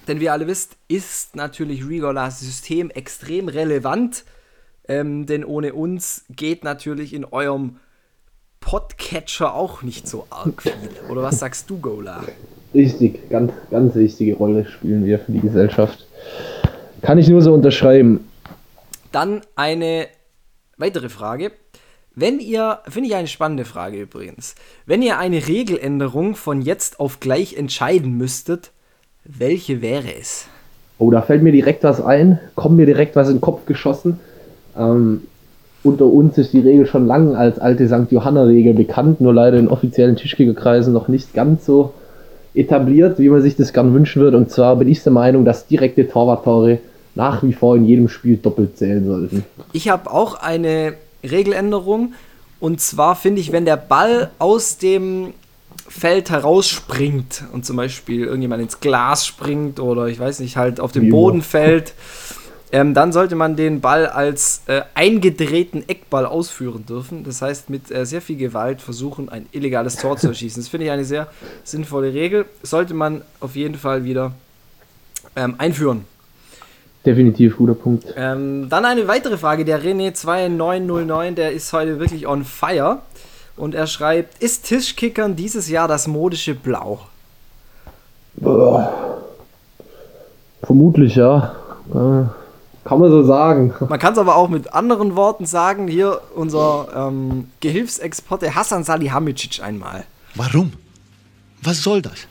Denn 0.08 0.20
wie 0.20 0.26
ihr 0.26 0.34
alle 0.34 0.46
wisst, 0.48 0.76
ist 0.88 1.36
natürlich 1.36 1.88
Regalas 1.88 2.40
System 2.40 2.92
extrem 2.92 3.48
relevant 3.48 4.24
Ähm, 4.88 5.26
denn 5.26 5.44
ohne 5.44 5.74
uns 5.74 6.26
geht 6.30 6.64
natürlich 6.64 7.14
in 7.14 7.26
eurem 7.26 7.78
Podcatcher 8.60 9.54
auch 9.54 9.84
nicht 9.84 10.08
so 10.08 10.26
arg 10.30 10.62
viel. 10.62 10.74
Oder 11.10 11.24
was 11.24 11.40
sagst 11.40 11.70
du, 11.70 11.78
Gola? 11.78 12.24
Richtig, 12.74 13.30
ganz, 13.30 13.52
ganz 13.72 13.96
wichtige 13.96 14.36
Rolle 14.36 14.66
spielen 14.66 15.06
wir 15.06 15.20
für 15.20 15.32
die 15.32 15.40
Gesellschaft. 15.40 16.06
Kann 17.02 17.18
ich 17.18 17.28
nur 17.28 17.42
so 17.42 17.54
unterschreiben. 17.54 18.28
Dann 19.12 19.42
eine 19.56 20.08
weitere 20.78 21.10
Frage. 21.10 21.52
Wenn 22.16 22.40
ihr, 22.40 22.80
finde 22.88 23.10
ich 23.10 23.16
eine 23.16 23.28
spannende 23.28 23.66
Frage 23.66 24.02
übrigens, 24.02 24.56
wenn 24.86 25.02
ihr 25.02 25.20
eine 25.20 25.48
Regeländerung 25.48 26.36
von 26.36 26.62
jetzt 26.62 27.00
auf 27.00 27.20
gleich 27.20 27.58
entscheiden 27.58 28.18
müsstet, 28.18 28.72
welche 29.26 29.82
wäre 29.82 30.16
es? 30.20 30.48
Oh, 30.98 31.12
da 31.12 31.22
fällt 31.22 31.44
mir 31.44 31.52
direkt 31.52 31.84
was 31.84 32.02
ein, 32.02 32.40
kommt 32.56 32.78
mir 32.78 32.86
direkt 32.86 33.16
was 33.16 33.28
in 33.28 33.36
den 33.36 33.42
Kopf 33.42 33.66
geschossen. 33.66 34.20
Ähm, 34.78 35.22
unter 35.84 36.06
uns 36.06 36.38
ist 36.38 36.54
die 36.54 36.60
Regel 36.60 36.88
schon 36.88 37.06
lange 37.06 37.38
als 37.38 37.60
alte 37.60 37.88
St. 37.88 38.12
Johanna-Regel 38.12 38.74
bekannt, 38.74 39.22
nur 39.22 39.34
leider 39.34 39.58
in 39.58 39.68
offiziellen 39.68 40.16
Tischkickerkreisen 40.16 40.94
noch 40.94 41.08
nicht 41.08 41.34
ganz 41.34 41.66
so 41.66 41.94
etabliert, 42.56 43.20
wie 43.20 43.30
man 43.30 43.42
sich 43.42 43.56
das 43.56 43.74
gern 43.74 43.94
wünschen 43.94 44.22
würde. 44.22 44.38
Und 44.38 44.50
zwar 44.50 44.76
bin 44.78 44.88
ich 44.88 45.04
der 45.04 45.12
Meinung, 45.12 45.46
dass 45.46 45.68
direkte 45.68 46.08
Torwarttore 46.08 46.80
nach 47.14 47.44
wie 47.44 47.54
vor 47.54 47.76
in 47.76 47.86
jedem 47.86 48.10
Spiel 48.10 48.38
doppelt 48.38 48.78
zählen 48.78 49.06
sollten. 49.06 49.46
Ich 49.74 49.90
habe 49.90 50.12
auch 50.12 50.36
eine 50.36 50.94
Regeländerung. 51.24 52.14
Und 52.60 52.82
zwar 52.82 53.16
finde 53.16 53.42
ich, 53.42 53.52
wenn 53.52 53.66
der 53.66 53.78
Ball 53.78 54.32
aus 54.40 54.78
dem 54.78 55.34
Feld 55.88 56.30
herausspringt 56.32 57.44
und 57.54 57.66
zum 57.66 57.76
Beispiel 57.76 58.26
irgendjemand 58.26 58.64
ins 58.64 58.80
Glas 58.80 59.26
springt 59.26 59.80
oder 59.80 60.08
ich 60.08 60.20
weiß 60.20 60.40
nicht, 60.40 60.58
halt 60.58 60.80
auf 60.80 60.92
den 60.92 61.10
Boden 61.10 61.42
fällt, 61.42 61.94
ähm, 62.76 62.94
dann 62.94 63.14
sollte 63.14 63.36
man 63.36 63.56
den 63.56 63.80
Ball 63.80 64.06
als 64.06 64.64
äh, 64.68 64.82
eingedrehten 64.96 65.88
Eckball 65.88 66.26
ausführen 66.26 66.86
dürfen. 66.86 67.24
Das 67.24 67.42
heißt, 67.42 67.70
mit 67.70 67.90
äh, 67.90 68.06
sehr 68.06 68.22
viel 68.22 68.36
Gewalt 68.36 68.82
versuchen, 68.82 69.30
ein 69.30 69.46
illegales 69.54 69.96
Tor 69.96 70.18
zu 70.18 70.28
erschießen. 70.28 70.62
Das 70.62 70.68
finde 70.68 70.88
ich 70.88 70.92
eine 70.92 71.06
sehr 71.06 71.28
sinnvolle 71.64 72.14
Regel. 72.14 72.44
Sollte 72.64 72.94
man 72.94 73.22
auf 73.40 73.56
jeden 73.56 73.76
Fall 73.76 74.04
wieder 74.04 74.34
ähm, 75.38 75.56
einführen. 75.58 76.04
Definitiv 77.06 77.56
guter 77.56 77.76
Punkt. 77.76 78.14
Ähm, 78.18 78.68
dann 78.68 78.84
eine 78.84 79.08
weitere 79.08 79.38
Frage. 79.38 79.64
Der 79.64 79.82
René2909, 79.82 81.32
der 81.32 81.54
ist 81.54 81.72
heute 81.72 81.98
wirklich 81.98 82.28
on 82.28 82.44
fire. 82.44 83.00
Und 83.56 83.74
er 83.74 83.88
schreibt: 83.88 84.44
Ist 84.44 84.66
Tischkickern 84.66 85.38
dieses 85.38 85.70
Jahr 85.70 85.88
das 85.88 86.08
modische 86.08 86.56
Blau? 86.56 87.00
Vermutlich 90.62 91.16
ja. 91.16 91.56
Äh, 91.94 92.45
kann 92.86 93.00
man 93.00 93.10
so 93.10 93.24
sagen. 93.24 93.74
Man 93.90 94.00
kann 94.00 94.14
es 94.14 94.20
aber 94.20 94.36
auch 94.36 94.48
mit 94.48 94.74
anderen 94.74 95.16
Worten 95.16 95.46
sagen. 95.46 95.88
Hier 95.88 96.22
unser 96.36 96.88
ähm, 96.96 97.50
Gehilfsexporte 97.60 98.54
Hassan 98.54 98.84
Salihamidzic 98.84 99.62
einmal. 99.62 100.04
Warum? 100.36 100.72
Was 101.64 101.82
soll 101.82 102.04
das? 102.04 102.28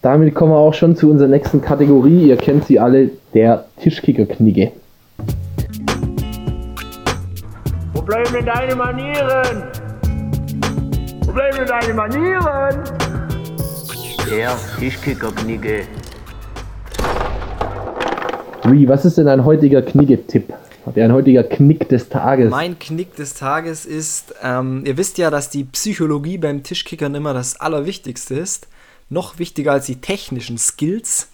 Damit 0.00 0.34
kommen 0.34 0.52
wir 0.52 0.58
auch 0.58 0.74
schon 0.74 0.96
zu 0.96 1.10
unserer 1.10 1.28
nächsten 1.28 1.60
Kategorie. 1.60 2.28
Ihr 2.28 2.36
kennt 2.36 2.66
sie 2.66 2.78
alle, 2.78 3.10
der 3.34 3.64
Tischkicker-Knigge. 3.82 4.70
Wo 7.94 8.02
bleiben 8.02 8.32
denn 8.32 8.46
deine 8.46 8.76
Manieren? 8.76 9.64
Wo 11.22 11.32
bleiben 11.32 11.56
denn 11.56 11.66
deine 11.66 11.94
Manieren? 11.94 12.84
Der 14.30 14.56
Tischkicker-Knigge. 14.78 15.84
Wie, 18.66 18.88
was 18.88 19.04
ist 19.04 19.18
denn 19.18 19.28
ein 19.28 19.44
heutiger 19.44 19.82
Knigge-Tipp? 19.82 20.54
Habt 20.86 20.96
ihr 20.96 21.04
ein 21.04 21.12
heutiger 21.12 21.44
Knick 21.44 21.86
des 21.90 22.08
Tages? 22.08 22.50
Mein 22.50 22.78
Knick 22.78 23.14
des 23.14 23.34
Tages 23.34 23.84
ist, 23.84 24.34
ähm, 24.42 24.84
ihr 24.86 24.96
wisst 24.96 25.18
ja, 25.18 25.30
dass 25.30 25.50
die 25.50 25.64
Psychologie 25.64 26.38
beim 26.38 26.62
Tischkickern 26.62 27.14
immer 27.14 27.34
das 27.34 27.60
Allerwichtigste 27.60 28.34
ist. 28.34 28.68
Noch 29.10 29.38
wichtiger 29.38 29.72
als 29.72 29.84
die 29.86 30.00
technischen 30.00 30.56
Skills. 30.56 31.28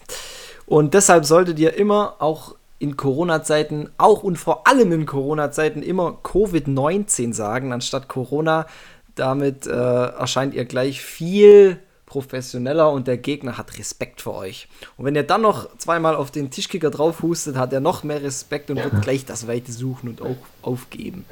Und 0.65 0.93
deshalb 0.93 1.23
solltet 1.23 1.57
ihr 1.57 1.73
immer 1.77 2.15
auch 2.19 2.55
in 2.79 2.97
Corona-Zeiten, 2.97 3.89
auch 3.97 4.23
und 4.23 4.37
vor 4.37 4.67
allem 4.67 4.91
in 4.91 5.05
Corona-Zeiten, 5.05 5.83
immer 5.83 6.17
Covid-19 6.23 7.33
sagen, 7.33 7.71
anstatt 7.71 8.09
Corona. 8.09 8.65
Damit 9.15 9.67
äh, 9.67 9.71
erscheint 9.71 10.53
ihr 10.53 10.65
gleich 10.65 11.01
viel 11.01 11.77
professioneller 12.11 12.91
und 12.91 13.07
der 13.07 13.15
Gegner 13.15 13.57
hat 13.57 13.79
Respekt 13.79 14.19
vor 14.19 14.35
euch. 14.35 14.67
Und 14.97 15.05
wenn 15.05 15.15
ihr 15.15 15.23
dann 15.23 15.43
noch 15.43 15.69
zweimal 15.77 16.13
auf 16.13 16.29
den 16.29 16.49
Tischkicker 16.49 16.89
drauf 16.89 17.21
hustet, 17.21 17.55
hat 17.55 17.71
er 17.71 17.79
noch 17.79 18.03
mehr 18.03 18.21
Respekt 18.21 18.69
und 18.69 18.83
wird 18.83 19.01
gleich 19.01 19.23
das 19.23 19.47
Weite 19.47 19.71
suchen 19.71 20.09
und 20.09 20.21
auch 20.21 20.35
aufgeben. 20.61 21.23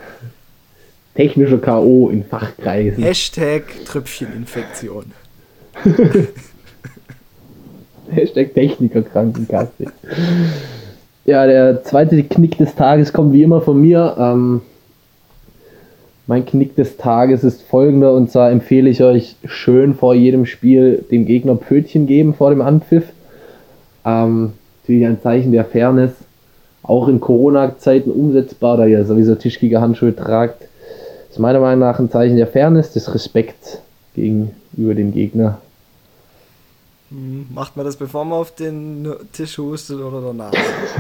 Technischer 1.15 1.57
K.O. 1.57 2.07
in 2.09 2.24
Fachkreisen. 2.24 3.03
Hashtag 3.03 3.63
Tröpfcheninfektion. 3.83 5.12
Hashtag 8.12 8.53
Techniker-Krankenkasse. 8.53 9.91
Ja, 11.25 11.45
der 11.45 11.83
zweite 11.83 12.24
Knick 12.24 12.57
des 12.57 12.74
Tages 12.75 13.12
kommt 13.12 13.33
wie 13.33 13.43
immer 13.43 13.62
von 13.62 13.81
mir. 13.81 14.15
Ähm, 14.17 14.62
mein 16.29 16.45
Knick 16.45 16.75
des 16.75 16.95
Tages 16.95 17.43
ist 17.43 17.63
folgender 17.63 18.13
und 18.13 18.29
zwar 18.29 18.51
empfehle 18.51 18.88
ich 18.88 19.01
euch 19.01 19.36
schön 19.45 19.95
vor 19.95 20.13
jedem 20.13 20.45
Spiel 20.45 21.03
dem 21.09 21.25
Gegner 21.25 21.55
Pötchen 21.55 22.05
geben 22.05 22.36
vor 22.36 22.51
dem 22.51 22.62
Anpfiff. 22.62 23.05
Ähm, 24.05 24.53
natürlich 24.83 25.07
ein 25.07 25.19
Zeichen 25.24 25.51
der 25.51 25.65
Fairness. 25.65 26.12
Auch 26.83 27.07
in 27.07 27.19
Corona-Zeiten 27.19 28.12
umsetzbar, 28.12 28.77
da 28.77 28.86
ihr 28.86 29.03
sowieso 29.05 29.33
Tischkicker-Handschuhe 29.33 30.15
tragt. 30.15 30.67
Ist 31.31 31.39
meiner 31.39 31.59
Meinung 31.59 31.79
nach 31.79 31.98
ein 31.98 32.12
Zeichen 32.12 32.38
der 32.38 32.45
Fairness, 32.45 32.93
des 32.93 33.12
Respekts 33.12 33.79
gegenüber 34.13 34.93
dem 34.93 35.12
Gegner. 35.12 35.57
Macht 37.09 37.75
man 37.75 37.88
das, 37.88 37.95
bevor 37.95 38.24
man 38.24 38.38
auf 38.38 38.53
den 38.53 39.07
Tisch 39.33 39.57
hustet 39.57 40.00
oder 40.00 40.21
danach? 40.21 40.51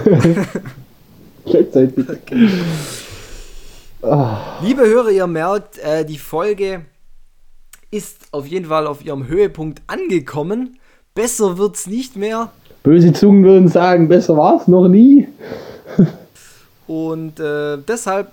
Gleichzeitig. 1.45 2.07
Liebe 4.01 4.87
Hörer, 4.87 5.09
ihr 5.09 5.27
merkt, 5.27 5.77
äh, 5.79 6.05
die 6.05 6.17
Folge 6.17 6.85
ist 7.91 8.27
auf 8.31 8.47
jeden 8.47 8.67
Fall 8.67 8.87
auf 8.87 9.03
ihrem 9.03 9.27
Höhepunkt 9.27 9.81
angekommen. 9.87 10.77
Besser 11.13 11.57
wird's 11.57 11.85
nicht 11.85 12.15
mehr. 12.15 12.49
Böse 12.81 13.11
Zungen 13.11 13.43
würden 13.43 13.67
sagen, 13.67 14.07
besser 14.07 14.37
war 14.37 14.55
es 14.61 14.69
noch 14.69 14.87
nie. 14.87 15.27
Und 16.87 17.41
äh, 17.41 17.77
deshalb 17.85 18.31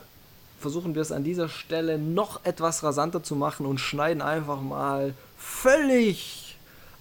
versuchen 0.61 0.95
wir 0.95 1.03
es 1.03 1.11
an 1.11 1.25
dieser 1.25 1.49
Stelle 1.49 1.99
noch 1.99 2.45
etwas 2.45 2.85
rasanter 2.85 3.25
zu 3.25 3.35
machen 3.35 3.67
und 3.67 3.79
schneiden 3.79 4.23
einfach 4.23 4.63
mal 4.63 5.15
völlig 5.37 6.57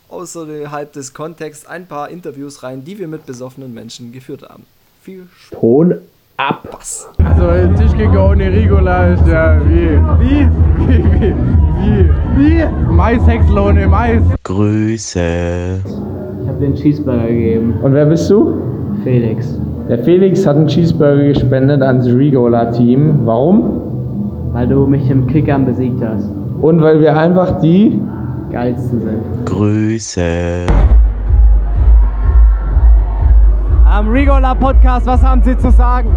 außerhalb 0.09 0.91
des 0.91 1.13
Kontexts 1.13 1.65
ein 1.65 1.87
paar 1.87 2.09
Interviews 2.09 2.63
rein, 2.63 2.83
die 2.83 2.97
wir 2.97 3.07
mit 3.07 3.25
besoffenen 3.25 3.73
Menschen 3.73 4.11
geführt 4.11 4.41
haben. 4.41 4.65
Viel 5.01 5.27
Ton 5.51 6.01
ab. 6.37 6.65
Spaß. 6.75 7.09
Also 7.23 7.73
Tischkicker 7.77 8.31
ohne 8.31 8.51
Rigola 8.51 9.07
ist 9.07 9.27
ja 9.27 9.59
wie, 9.67 9.97
wie, 10.19 10.47
wie, 10.87 11.03
wie, 11.19 11.35
wie, 11.79 12.09
wie 12.37 12.93
Maishäcksler 12.93 13.67
ohne 13.67 13.87
Mais. 13.87 14.21
Grüße. 14.43 15.19
Ich 15.85 16.47
habe 16.47 16.59
den 16.59 16.75
Cheeseburger 16.75 17.27
gegeben. 17.27 17.73
Und 17.81 17.93
wer 17.93 18.05
bist 18.05 18.29
du? 18.29 18.61
Felix. 19.03 19.59
Der 19.89 19.99
Felix 19.99 20.45
hat 20.45 20.55
einen 20.57 20.67
Cheeseburger 20.67 21.27
gespendet 21.27 21.81
ans 21.81 22.07
Regola-Team. 22.07 23.21
Warum? 23.25 23.81
Weil 24.53 24.67
du 24.67 24.85
mich 24.87 25.09
im 25.09 25.27
Kickern 25.27 25.65
besiegt 25.65 26.01
hast. 26.03 26.29
Und 26.61 26.81
weil 26.81 26.99
wir 27.01 27.17
einfach 27.17 27.59
die 27.61 27.99
Geilsten 28.51 29.01
sind. 29.01 29.45
Grüße. 29.45 30.65
Am 34.05 34.11
Rigola 34.11 34.53
Podcast, 34.53 35.07
was 35.07 35.19
haben 35.23 35.41
Sie 35.43 35.57
zu 35.57 35.71
sagen? 35.71 36.13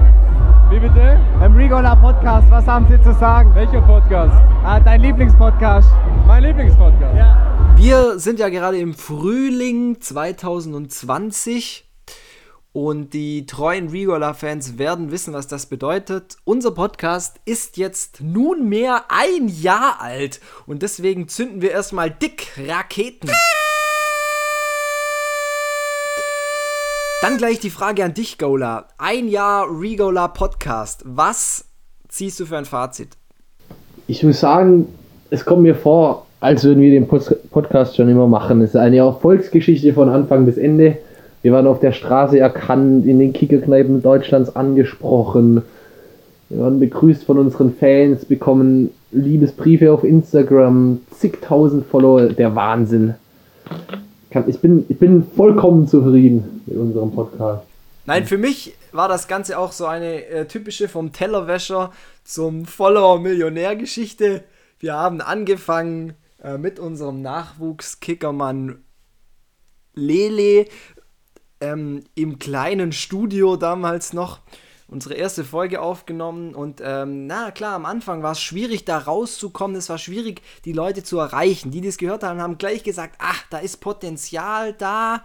Wie 0.69 0.79
bitte? 0.79 1.19
Im 1.43 1.57
Rigola 1.57 1.97
Podcast, 1.97 2.51
was 2.51 2.67
haben 2.67 2.87
Sie 2.87 3.03
zu 3.03 3.15
sagen? 3.15 3.55
Welcher 3.55 3.81
Podcast? 3.81 4.35
Ah, 4.63 4.79
dein 4.79 5.01
Lieblingspodcast. 5.01 5.89
Mein 6.27 6.43
Lieblingspodcast? 6.43 7.17
Ja. 7.17 7.75
Wir 7.77 8.19
sind 8.19 8.41
ja 8.41 8.51
gerade 8.51 8.77
im 8.77 8.93
Frühling 8.93 10.03
2020 10.03 11.89
und 12.75 13.15
die 13.15 13.47
treuen 13.47 13.89
Regola-Fans 13.89 14.77
werden 14.77 15.11
wissen, 15.11 15.33
was 15.33 15.49
das 15.49 15.65
bedeutet. 15.65 16.37
Unser 16.45 16.73
Podcast 16.73 17.41
ist 17.47 17.79
jetzt 17.79 18.21
nunmehr 18.21 19.05
ein 19.09 19.49
Jahr 19.49 20.03
alt 20.03 20.41
und 20.67 20.83
deswegen 20.83 21.27
zünden 21.29 21.63
wir 21.63 21.71
erstmal 21.71 22.11
dick 22.11 22.53
Raketen. 22.69 23.31
Dann 27.21 27.37
gleich 27.37 27.59
die 27.59 27.71
Frage 27.71 28.05
an 28.05 28.15
dich, 28.15 28.39
Gola. 28.39 28.87
Ein 28.97 29.27
Jahr 29.27 29.67
Regola 29.69 30.29
Podcast. 30.29 31.03
Was 31.05 31.65
ziehst 32.09 32.39
du 32.39 32.47
für 32.47 32.57
ein 32.57 32.65
Fazit? 32.65 33.09
Ich 34.07 34.23
muss 34.23 34.39
sagen, 34.39 34.87
es 35.31 35.45
kommt 35.45 35.63
mir 35.63 35.75
vor, 35.75 36.27
als 36.39 36.63
würden 36.63 36.81
wir 36.81 36.93
den 36.93 37.09
Pod- 37.09 37.37
Podcast 37.51 37.97
schon 37.97 38.09
immer 38.09 38.29
machen. 38.29 38.61
Es 38.63 38.71
ist 38.71 38.77
eine 38.77 38.99
Erfolgsgeschichte 38.99 39.93
von 39.95 40.09
Anfang 40.09 40.47
bis 40.47 40.57
Ende. 40.59 40.97
Wir 41.43 41.53
waren 41.53 41.67
auf 41.67 41.81
der 41.81 41.91
Straße 41.93 42.39
erkannt, 42.39 43.05
in 43.05 43.19
den 43.19 43.33
Kickerkneipen 43.33 44.01
Deutschlands 44.01 44.55
angesprochen. 44.55 45.63
Wir 46.49 46.61
werden 46.61 46.79
begrüßt 46.79 47.25
von 47.25 47.39
unseren 47.39 47.75
Fans, 47.75 48.27
bekommen 48.27 48.91
Liebesbriefe 49.11 49.93
auf 49.93 50.05
Instagram, 50.05 51.01
zigtausend 51.11 51.85
Follower, 51.87 52.29
der 52.29 52.55
Wahnsinn. 52.55 53.15
Kann- 54.31 54.49
Ich 54.49 54.61
bin, 54.61 54.85
ich 54.89 54.99
bin 54.99 55.27
vollkommen 55.37 55.89
zufrieden 55.89 56.63
mit 56.67 56.77
unserem 56.77 57.13
Podcast. 57.13 57.65
Nein, 58.07 58.27
für 58.27 58.39
mich 58.39 58.75
war 58.93 59.09
das 59.09 59.29
Ganze 59.29 59.59
auch 59.59 59.73
so 59.73 59.87
eine 59.87 60.25
äh, 60.27 60.47
typische 60.47 60.89
vom 60.89 61.13
Tellerwäscher 61.13 61.93
zum 62.25 62.65
Follower-Millionär-Geschichte. 62.65 64.45
Wir 64.79 64.95
haben 64.95 65.21
angefangen 65.21 66.15
äh, 66.43 66.57
mit 66.57 66.79
unserem 66.79 67.21
Nachwuchskickermann 67.23 68.83
Lele 69.95 70.67
ähm, 71.61 72.05
im 72.15 72.39
kleinen 72.39 72.93
Studio 72.93 73.57
damals 73.57 74.13
noch 74.13 74.39
unsere 74.91 75.15
erste 75.15 75.45
Folge 75.45 75.83
aufgenommen 75.83 76.55
und 76.55 76.81
ähm, 76.83 77.27
na 77.27 77.51
klar, 77.51 77.75
am 77.75 77.85
Anfang 77.85 78.23
war 78.23 78.33
es 78.33 78.41
schwierig, 78.41 78.87
da 78.87 78.97
rauszukommen. 78.97 79.77
Es 79.77 79.91
war 79.91 79.99
schwierig, 79.99 80.41
die 80.65 80.73
Leute 80.73 81.03
zu 81.03 81.19
erreichen. 81.19 81.71
Die, 81.71 81.83
die 81.83 81.89
es 81.89 81.99
gehört 81.99 82.23
haben, 82.23 82.41
haben 82.41 82.57
gleich 82.57 82.83
gesagt, 82.85 83.17
ach, 83.19 83.45
da 83.51 83.59
ist 83.59 83.81
Potenzial 83.81 84.73
da, 84.73 85.23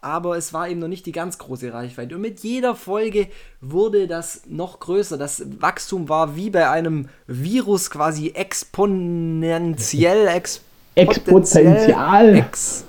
aber 0.00 0.36
es 0.36 0.52
war 0.52 0.68
eben 0.68 0.80
noch 0.80 0.88
nicht 0.88 1.06
die 1.06 1.12
ganz 1.12 1.38
große 1.38 1.72
Reichweite. 1.72 2.16
Und 2.16 2.22
mit 2.22 2.40
jeder 2.40 2.74
Folge 2.74 3.28
wurde 3.60 4.08
das 4.08 4.42
noch 4.46 4.80
größer. 4.80 5.16
Das 5.16 5.44
Wachstum 5.60 6.08
war 6.08 6.34
wie 6.34 6.50
bei 6.50 6.68
einem 6.68 7.08
Virus 7.28 7.90
quasi 7.90 8.30
exponentiell, 8.30 10.26
ex 10.26 10.60
Exponential. 10.96 12.34
Ex, 12.36 12.84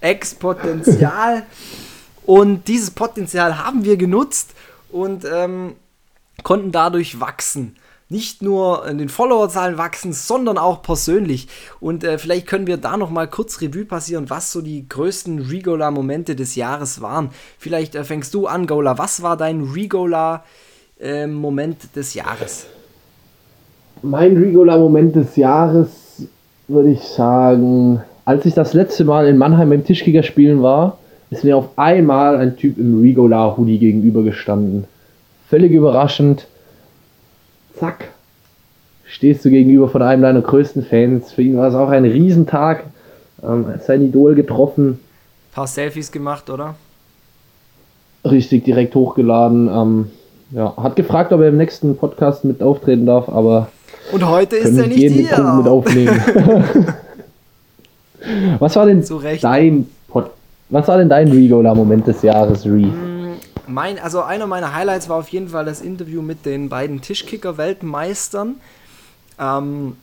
Exponential. 0.00 1.42
Und 2.26 2.68
dieses 2.68 2.90
Potenzial 2.90 3.64
haben 3.64 3.84
wir 3.84 3.96
genutzt 3.96 4.54
und 4.94 5.24
ähm, 5.24 5.72
konnten 6.44 6.70
dadurch 6.72 7.20
wachsen. 7.20 7.76
Nicht 8.08 8.40
nur 8.42 8.86
in 8.86 8.98
den 8.98 9.08
Followerzahlen 9.08 9.76
wachsen, 9.76 10.12
sondern 10.12 10.56
auch 10.56 10.82
persönlich. 10.82 11.48
Und 11.80 12.04
äh, 12.04 12.16
vielleicht 12.18 12.46
können 12.46 12.68
wir 12.68 12.76
da 12.76 12.96
noch 12.96 13.10
mal 13.10 13.26
kurz 13.26 13.60
Revue 13.60 13.86
passieren, 13.86 14.30
was 14.30 14.52
so 14.52 14.60
die 14.60 14.88
größten 14.88 15.40
Regola-Momente 15.40 16.36
des 16.36 16.54
Jahres 16.54 17.00
waren. 17.00 17.30
Vielleicht 17.58 17.96
äh, 17.96 18.04
fängst 18.04 18.32
du 18.34 18.46
an, 18.46 18.68
Gola. 18.68 18.98
Was 18.98 19.22
war 19.22 19.36
dein 19.36 19.62
Regola-Moment 19.62 21.96
des 21.96 22.14
Jahres? 22.14 22.66
Mein 24.02 24.36
Rigola-Moment 24.36 25.16
des 25.16 25.34
Jahres 25.34 25.88
würde 26.68 26.90
ich 26.90 27.02
sagen, 27.02 28.00
als 28.24 28.46
ich 28.46 28.54
das 28.54 28.74
letzte 28.74 29.04
Mal 29.04 29.26
in 29.26 29.38
Mannheim 29.38 29.70
beim 29.70 29.84
Tischkicker 29.84 30.22
spielen 30.22 30.62
war, 30.62 30.98
ist 31.34 31.44
mir 31.44 31.56
auf 31.56 31.68
einmal 31.76 32.36
ein 32.36 32.56
Typ 32.56 32.78
im 32.78 33.00
Rigola-Hoodie 33.00 33.78
gegenübergestanden. 33.78 34.84
Völlig 35.48 35.72
überraschend. 35.72 36.46
Zack. 37.78 38.08
Stehst 39.06 39.44
du 39.44 39.50
gegenüber 39.50 39.88
von 39.88 40.02
einem 40.02 40.22
deiner 40.22 40.40
größten 40.42 40.84
Fans. 40.84 41.32
Für 41.32 41.42
ihn 41.42 41.56
war 41.56 41.68
es 41.68 41.74
auch 41.74 41.88
ein 41.88 42.04
Riesentag. 42.04 42.84
Ähm, 43.42 43.66
sein 43.86 44.02
Idol 44.02 44.34
getroffen. 44.34 45.00
paar 45.52 45.66
Selfies 45.66 46.10
gemacht, 46.12 46.50
oder? 46.50 46.74
Richtig 48.24 48.64
direkt 48.64 48.94
hochgeladen. 48.94 49.68
Ähm, 49.68 50.10
ja, 50.52 50.74
hat 50.76 50.96
gefragt, 50.96 51.32
ob 51.32 51.40
er 51.40 51.48
im 51.48 51.56
nächsten 51.56 51.96
Podcast 51.96 52.44
mit 52.44 52.62
auftreten 52.62 53.06
darf, 53.06 53.28
aber 53.28 53.68
Und 54.12 54.28
heute 54.28 54.56
ist 54.56 54.76
er 54.76 54.86
nicht 54.86 54.98
jeden 54.98 55.26
Punkt 55.28 55.54
mit 55.56 55.64
hier. 55.64 55.72
aufnehmen. 55.72 56.20
was 58.60 58.76
war 58.76 58.86
denn 58.86 59.02
Zu 59.02 59.16
Recht. 59.16 59.42
dein 59.44 59.88
was 60.68 60.88
war 60.88 60.98
denn 60.98 61.08
dein 61.08 61.28
Regola-Moment 61.28 62.06
des 62.06 62.22
Jahres, 62.22 62.64
Re? 62.66 62.92
Mein, 63.66 63.98
also 63.98 64.22
einer 64.22 64.46
meiner 64.46 64.74
Highlights 64.74 65.08
war 65.08 65.16
auf 65.18 65.28
jeden 65.28 65.48
Fall 65.48 65.64
das 65.64 65.80
Interview 65.80 66.22
mit 66.22 66.44
den 66.44 66.68
beiden 66.68 67.00
Tischkicker-Weltmeistern. 67.00 68.56
Ähm, 69.38 69.96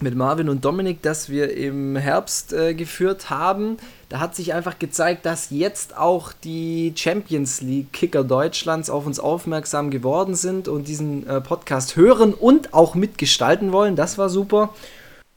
mit 0.00 0.14
Marvin 0.14 0.48
und 0.48 0.64
Dominik, 0.64 1.02
das 1.02 1.30
wir 1.30 1.56
im 1.56 1.96
Herbst 1.96 2.52
äh, 2.52 2.74
geführt 2.74 3.30
haben. 3.30 3.78
Da 4.08 4.20
hat 4.20 4.34
sich 4.34 4.52
einfach 4.52 4.78
gezeigt, 4.78 5.24
dass 5.24 5.50
jetzt 5.50 5.96
auch 5.96 6.32
die 6.32 6.92
Champions 6.94 7.62
League 7.62 7.92
Kicker 7.92 8.22
Deutschlands 8.22 8.90
auf 8.90 9.06
uns 9.06 9.18
aufmerksam 9.18 9.90
geworden 9.90 10.34
sind 10.34 10.68
und 10.68 10.88
diesen 10.88 11.26
äh, 11.26 11.40
Podcast 11.40 11.96
hören 11.96 12.34
und 12.34 12.74
auch 12.74 12.94
mitgestalten 12.94 13.72
wollen. 13.72 13.96
Das 13.96 14.18
war 14.18 14.28
super. 14.28 14.74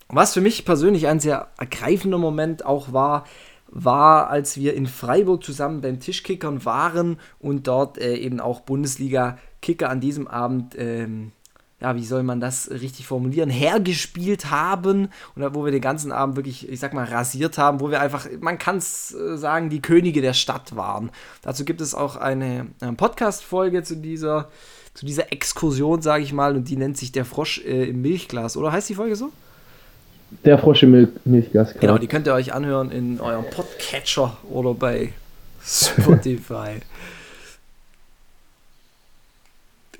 Was 0.09 0.33
für 0.33 0.41
mich 0.41 0.65
persönlich 0.65 1.07
ein 1.07 1.19
sehr 1.19 1.47
ergreifender 1.57 2.17
Moment 2.17 2.65
auch 2.65 2.91
war, 2.91 3.25
war, 3.71 4.29
als 4.29 4.57
wir 4.57 4.73
in 4.73 4.87
Freiburg 4.87 5.43
zusammen 5.43 5.81
beim 5.81 5.99
Tischkickern 5.99 6.65
waren 6.65 7.19
und 7.39 7.67
dort 7.67 7.97
äh, 7.97 8.15
eben 8.15 8.39
auch 8.39 8.61
Bundesliga-Kicker 8.61 9.89
an 9.89 9.99
diesem 9.99 10.27
Abend, 10.27 10.75
ähm, 10.77 11.31
ja, 11.79 11.95
wie 11.95 12.05
soll 12.05 12.23
man 12.23 12.41
das 12.41 12.69
richtig 12.71 13.07
formulieren, 13.07 13.49
hergespielt 13.49 14.49
haben 14.49 15.09
und 15.35 15.55
wo 15.55 15.63
wir 15.63 15.71
den 15.71 15.81
ganzen 15.81 16.11
Abend 16.11 16.35
wirklich, 16.35 16.67
ich 16.67 16.79
sag 16.79 16.93
mal, 16.93 17.05
rasiert 17.05 17.57
haben, 17.57 17.79
wo 17.79 17.89
wir 17.89 18.01
einfach, 18.01 18.27
man 18.41 18.57
kann 18.57 18.77
es 18.77 19.13
äh, 19.13 19.37
sagen, 19.37 19.69
die 19.69 19.81
Könige 19.81 20.21
der 20.21 20.33
Stadt 20.33 20.75
waren. 20.75 21.11
Dazu 21.41 21.63
gibt 21.63 21.79
es 21.79 21.93
auch 21.93 22.15
eine 22.15 22.67
äh, 22.81 22.91
Podcast-Folge 22.91 23.83
zu 23.83 23.95
dieser, 23.97 24.49
zu 24.93 25.05
dieser 25.05 25.31
Exkursion, 25.31 26.01
sage 26.01 26.23
ich 26.23 26.33
mal, 26.33 26.55
und 26.55 26.69
die 26.69 26.75
nennt 26.75 26.97
sich 26.97 27.11
Der 27.11 27.23
Frosch 27.23 27.59
äh, 27.59 27.85
im 27.89 28.01
Milchglas, 28.01 28.57
oder 28.57 28.71
heißt 28.71 28.89
die 28.89 28.95
Folge 28.95 29.15
so? 29.15 29.31
Der 30.45 30.57
Frosch 30.57 30.83
im 30.83 30.91
Mil 30.91 31.11
Milchglas. 31.25 31.73
Genau, 31.79 31.97
die 31.97 32.07
könnt 32.07 32.27
ihr 32.27 32.33
euch 32.33 32.53
anhören 32.53 32.91
in 32.91 33.19
eurem 33.19 33.45
Podcatcher 33.49 34.37
oder 34.49 34.73
bei 34.73 35.13
Spotify. 35.63 36.79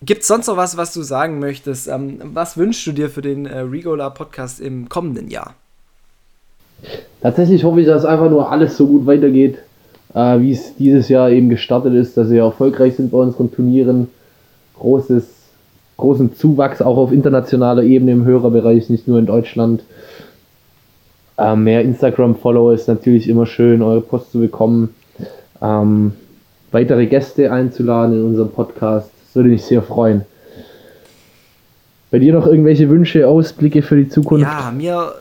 Gibt 0.01 0.21
es 0.21 0.27
sonst 0.27 0.47
noch 0.47 0.55
was, 0.55 0.77
was 0.77 0.93
du 0.93 1.01
sagen 1.01 1.39
möchtest? 1.39 1.89
Ähm, 1.89 2.19
was 2.23 2.57
wünschst 2.57 2.87
du 2.87 2.93
dir 2.93 3.09
für 3.09 3.21
den 3.21 3.45
äh, 3.45 3.59
Regola 3.59 4.09
Podcast 4.09 4.61
im 4.61 4.87
kommenden 4.87 5.29
Jahr? 5.29 5.55
Tatsächlich 7.21 7.65
hoffe 7.65 7.81
ich, 7.81 7.87
dass 7.87 8.05
einfach 8.05 8.29
nur 8.29 8.49
alles 8.49 8.77
so 8.77 8.87
gut 8.87 9.05
weitergeht, 9.05 9.57
äh, 10.13 10.39
wie 10.39 10.53
es 10.53 10.75
dieses 10.77 11.09
Jahr 11.09 11.29
eben 11.29 11.49
gestartet 11.49 11.93
ist, 11.95 12.15
dass 12.15 12.29
wir 12.29 12.43
erfolgreich 12.43 12.95
sind 12.95 13.11
bei 13.11 13.17
unseren 13.17 13.51
Turnieren. 13.51 14.07
Großes, 14.77 15.25
großen 15.97 16.33
Zuwachs 16.37 16.81
auch 16.81 16.95
auf 16.95 17.11
internationaler 17.11 17.83
Ebene 17.83 18.13
im 18.13 18.23
Hörerbereich, 18.23 18.89
nicht 18.89 19.05
nur 19.05 19.19
in 19.19 19.25
Deutschland. 19.25 19.83
Äh, 21.39 21.55
mehr 21.55 21.81
Instagram-Follower 21.81 22.73
ist 22.73 22.87
natürlich 22.87 23.29
immer 23.29 23.45
schön, 23.45 23.81
eure 23.81 24.01
Post 24.01 24.31
zu 24.33 24.39
bekommen. 24.39 24.93
Ähm, 25.61 26.13
weitere 26.71 27.05
Gäste 27.05 27.51
einzuladen 27.51 28.19
in 28.19 28.25
unserem 28.25 28.51
Podcast. 28.51 29.09
Das 29.25 29.35
würde 29.35 29.49
mich 29.49 29.63
sehr 29.63 29.81
freuen. 29.81 30.25
Bei 32.11 32.19
dir 32.19 32.33
noch 32.33 32.45
irgendwelche 32.45 32.89
Wünsche, 32.89 33.27
Ausblicke 33.27 33.81
für 33.81 33.95
die 33.95 34.09
Zukunft? 34.09 34.43
Ja, 34.43 34.71
mir 34.75 35.13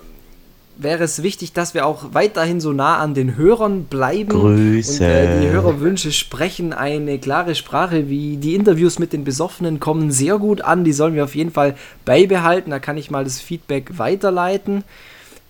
wäre 0.78 1.04
es 1.04 1.22
wichtig, 1.22 1.52
dass 1.52 1.74
wir 1.74 1.86
auch 1.86 2.06
weiterhin 2.12 2.60
so 2.60 2.72
nah 2.72 2.98
an 2.98 3.14
den 3.14 3.36
Hörern 3.36 3.84
bleiben. 3.84 4.30
Grüße. 4.30 5.04
Und 5.04 5.10
äh, 5.10 5.40
die 5.40 5.48
Hörerwünsche 5.50 6.12
sprechen 6.12 6.72
eine 6.72 7.18
klare 7.18 7.54
Sprache, 7.54 8.08
wie 8.08 8.38
die 8.38 8.54
Interviews 8.54 8.98
mit 8.98 9.12
den 9.12 9.24
Besoffenen 9.24 9.80
kommen 9.80 10.10
sehr 10.10 10.38
gut 10.38 10.62
an. 10.62 10.84
Die 10.84 10.92
sollen 10.92 11.14
wir 11.14 11.24
auf 11.24 11.34
jeden 11.34 11.50
Fall 11.50 11.74
beibehalten. 12.04 12.70
Da 12.70 12.78
kann 12.78 12.96
ich 12.96 13.10
mal 13.10 13.24
das 13.24 13.40
Feedback 13.40 13.98
weiterleiten. 13.98 14.84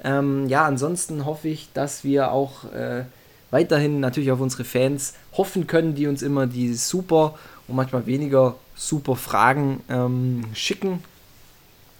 Ähm, 0.04 0.48
ja, 0.48 0.64
ansonsten 0.64 1.24
hoffe 1.24 1.48
ich, 1.48 1.68
dass 1.74 2.04
wir 2.04 2.32
auch 2.32 2.64
äh, 2.72 3.04
weiterhin 3.50 4.00
natürlich 4.00 4.30
auf 4.30 4.40
unsere 4.40 4.64
Fans 4.64 5.14
hoffen 5.32 5.66
können, 5.66 5.94
die 5.94 6.06
uns 6.06 6.22
immer 6.22 6.46
die 6.46 6.74
super 6.74 7.34
und 7.66 7.76
manchmal 7.76 8.06
weniger 8.06 8.54
super 8.74 9.16
Fragen 9.16 9.80
ähm, 9.88 10.42
schicken 10.54 11.00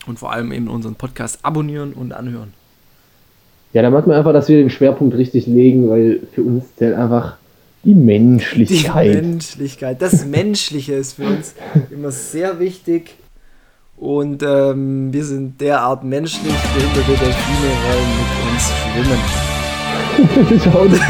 und 0.07 0.19
vor 0.19 0.33
allem 0.33 0.53
eben 0.53 0.69
unseren 0.69 0.95
Podcast 0.95 1.41
abonnieren 1.43 1.93
und 1.93 2.13
anhören. 2.13 2.55
Ja, 3.73 3.83
da 3.83 3.91
merkt 3.91 4.07
man 4.07 4.17
einfach, 4.17 4.33
dass 4.33 4.49
wir 4.49 4.57
den 4.57 4.71
Schwerpunkt 4.71 5.17
richtig 5.17 5.47
legen, 5.47 5.91
weil 5.91 6.21
für 6.33 6.43
uns 6.43 6.65
zählt 6.77 6.97
einfach 6.97 7.37
die 7.85 7.91
Die 7.91 7.95
Menschlichkeit. 7.95 9.23
Menschlichkeit, 9.23 10.03
das 10.03 10.25
Menschliche 10.25 10.95
ist 10.95 11.15
für 11.15 11.27
uns 11.27 11.55
immer 11.91 12.11
sehr 12.11 12.59
wichtig. 12.61 13.15
Und 14.01 14.43
ähm, 14.45 15.13
wir 15.13 15.25
sind 15.25 15.61
derart 15.61 16.05
menschlich, 16.05 16.55
behinderte 16.75 17.17
Delfine 17.25 17.71
wollen 17.85 18.11
mit 18.19 18.29
uns 18.53 18.71
schwimmen. 18.95 19.19
Schau 20.65 20.87
das 20.87 21.01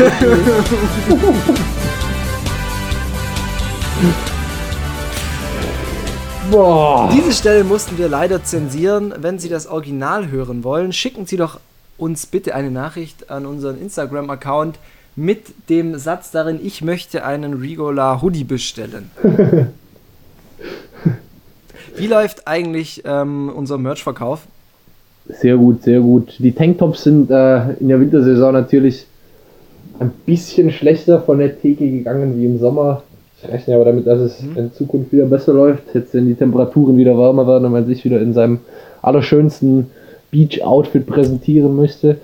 Boah. 6.51 7.11
Diese 7.13 7.33
Stelle 7.33 7.63
mussten 7.65 7.99
wir 7.99 8.09
leider 8.09 8.43
zensieren. 8.43 9.13
Wenn 9.19 9.39
Sie 9.39 9.51
das 9.51 9.67
Original 9.67 10.31
hören 10.31 10.65
wollen, 10.65 10.95
schicken 10.95 11.27
Sie 11.27 11.37
doch 11.37 11.61
uns 11.99 12.25
bitte 12.25 12.55
eine 12.55 12.71
Nachricht 12.71 13.31
an 13.31 13.45
unseren 13.45 13.79
Instagram-Account 13.79 14.79
mit 15.15 15.69
dem 15.69 15.99
Satz 15.99 16.31
darin, 16.31 16.61
ich 16.63 16.81
möchte 16.81 17.25
einen 17.25 17.55
Rigola 17.55 18.23
Hoodie 18.23 18.45
bestellen. 18.45 19.11
Wie 21.99 22.07
läuft 22.07 22.47
eigentlich 22.47 23.03
ähm, 23.05 23.51
unser 23.55 23.79
Merch-Verkauf? 23.79 24.47
Sehr 25.29 25.57
gut, 25.57 25.83
sehr 25.83 26.01
gut. 26.01 26.35
Die 26.39 26.53
Tanktops 26.53 27.05
sind 27.05 27.31
äh, 27.31 27.73
in 27.81 27.89
der 27.89 28.01
Wintersaison 28.01 28.53
natürlich 28.53 29.07
ein 29.99 30.11
bisschen 30.25 30.71
schlechter 30.71 31.21
von 31.21 31.39
der 31.39 31.61
Theke 31.61 31.91
gegangen 31.91 32.39
wie 32.39 32.47
im 32.47 32.59
Sommer. 32.59 33.03
Ich 33.43 33.49
rechne 33.49 33.75
aber 33.75 33.85
damit, 33.85 34.07
dass 34.07 34.21
es 34.21 34.43
in 34.43 34.73
Zukunft 34.73 35.13
wieder 35.13 35.27
besser 35.27 35.53
läuft. 35.53 35.95
Jetzt, 35.95 36.15
wenn 36.15 36.27
die 36.27 36.35
Temperaturen 36.35 36.97
wieder 36.97 37.17
wärmer 37.17 37.47
werden 37.47 37.67
und 37.67 37.73
man 37.73 37.87
sich 37.87 38.05
wieder 38.05 38.21
in 38.21 38.33
seinem 38.33 38.61
allerschönsten 39.03 39.91
Beach-Outfit 40.31 41.07
präsentieren 41.07 41.77
möchte. 41.77 42.17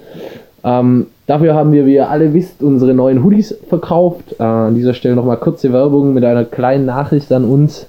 Ähm, 0.65 1.07
dafür 1.27 1.55
haben 1.55 1.73
wir, 1.73 1.87
wie 1.87 1.95
ihr 1.95 2.09
alle 2.09 2.33
wisst, 2.33 2.63
unsere 2.63 2.95
neuen 2.95 3.23
Hoodies 3.23 3.55
verkauft. 3.69 4.37
Äh, 4.39 4.43
an 4.43 4.75
dieser 4.75 4.95
Stelle 4.95 5.15
nochmal 5.15 5.37
kurze 5.37 5.73
Werbung 5.73 6.15
mit 6.15 6.25
einer 6.25 6.45
kleinen 6.45 6.87
Nachricht 6.87 7.31
an 7.33 7.45
uns. 7.45 7.87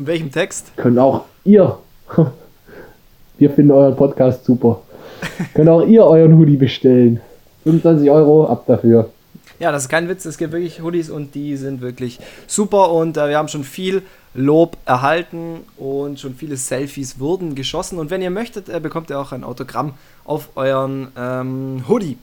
In 0.00 0.06
welchem 0.06 0.32
Text? 0.32 0.72
Könnt 0.76 0.98
auch 0.98 1.26
ihr, 1.44 1.76
wir 3.38 3.50
finden 3.50 3.70
euren 3.70 3.94
Podcast 3.94 4.46
super, 4.46 4.80
könnt 5.54 5.68
auch 5.68 5.86
ihr 5.86 6.06
euren 6.06 6.38
Hoodie 6.38 6.56
bestellen. 6.56 7.20
25 7.64 8.10
Euro, 8.10 8.46
ab 8.46 8.64
dafür. 8.66 9.10
Ja, 9.58 9.70
das 9.70 9.82
ist 9.82 9.88
kein 9.90 10.08
Witz, 10.08 10.24
es 10.24 10.38
gibt 10.38 10.52
wirklich 10.52 10.80
Hoodies 10.80 11.10
und 11.10 11.34
die 11.34 11.54
sind 11.58 11.82
wirklich 11.82 12.18
super 12.46 12.92
und 12.92 13.18
äh, 13.18 13.28
wir 13.28 13.36
haben 13.36 13.48
schon 13.48 13.62
viel 13.62 14.00
Lob 14.32 14.78
erhalten 14.86 15.64
und 15.76 16.18
schon 16.18 16.34
viele 16.34 16.56
Selfies 16.56 17.20
wurden 17.20 17.54
geschossen 17.54 17.98
und 17.98 18.08
wenn 18.08 18.22
ihr 18.22 18.30
möchtet, 18.30 18.70
äh, 18.70 18.80
bekommt 18.80 19.10
ihr 19.10 19.20
auch 19.20 19.32
ein 19.32 19.44
Autogramm 19.44 19.92
auf 20.24 20.48
euren 20.54 21.08
ähm, 21.14 21.84
Hoodie, 21.88 22.16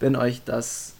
wenn 0.00 0.16
euch 0.16 0.40
das 0.46 0.94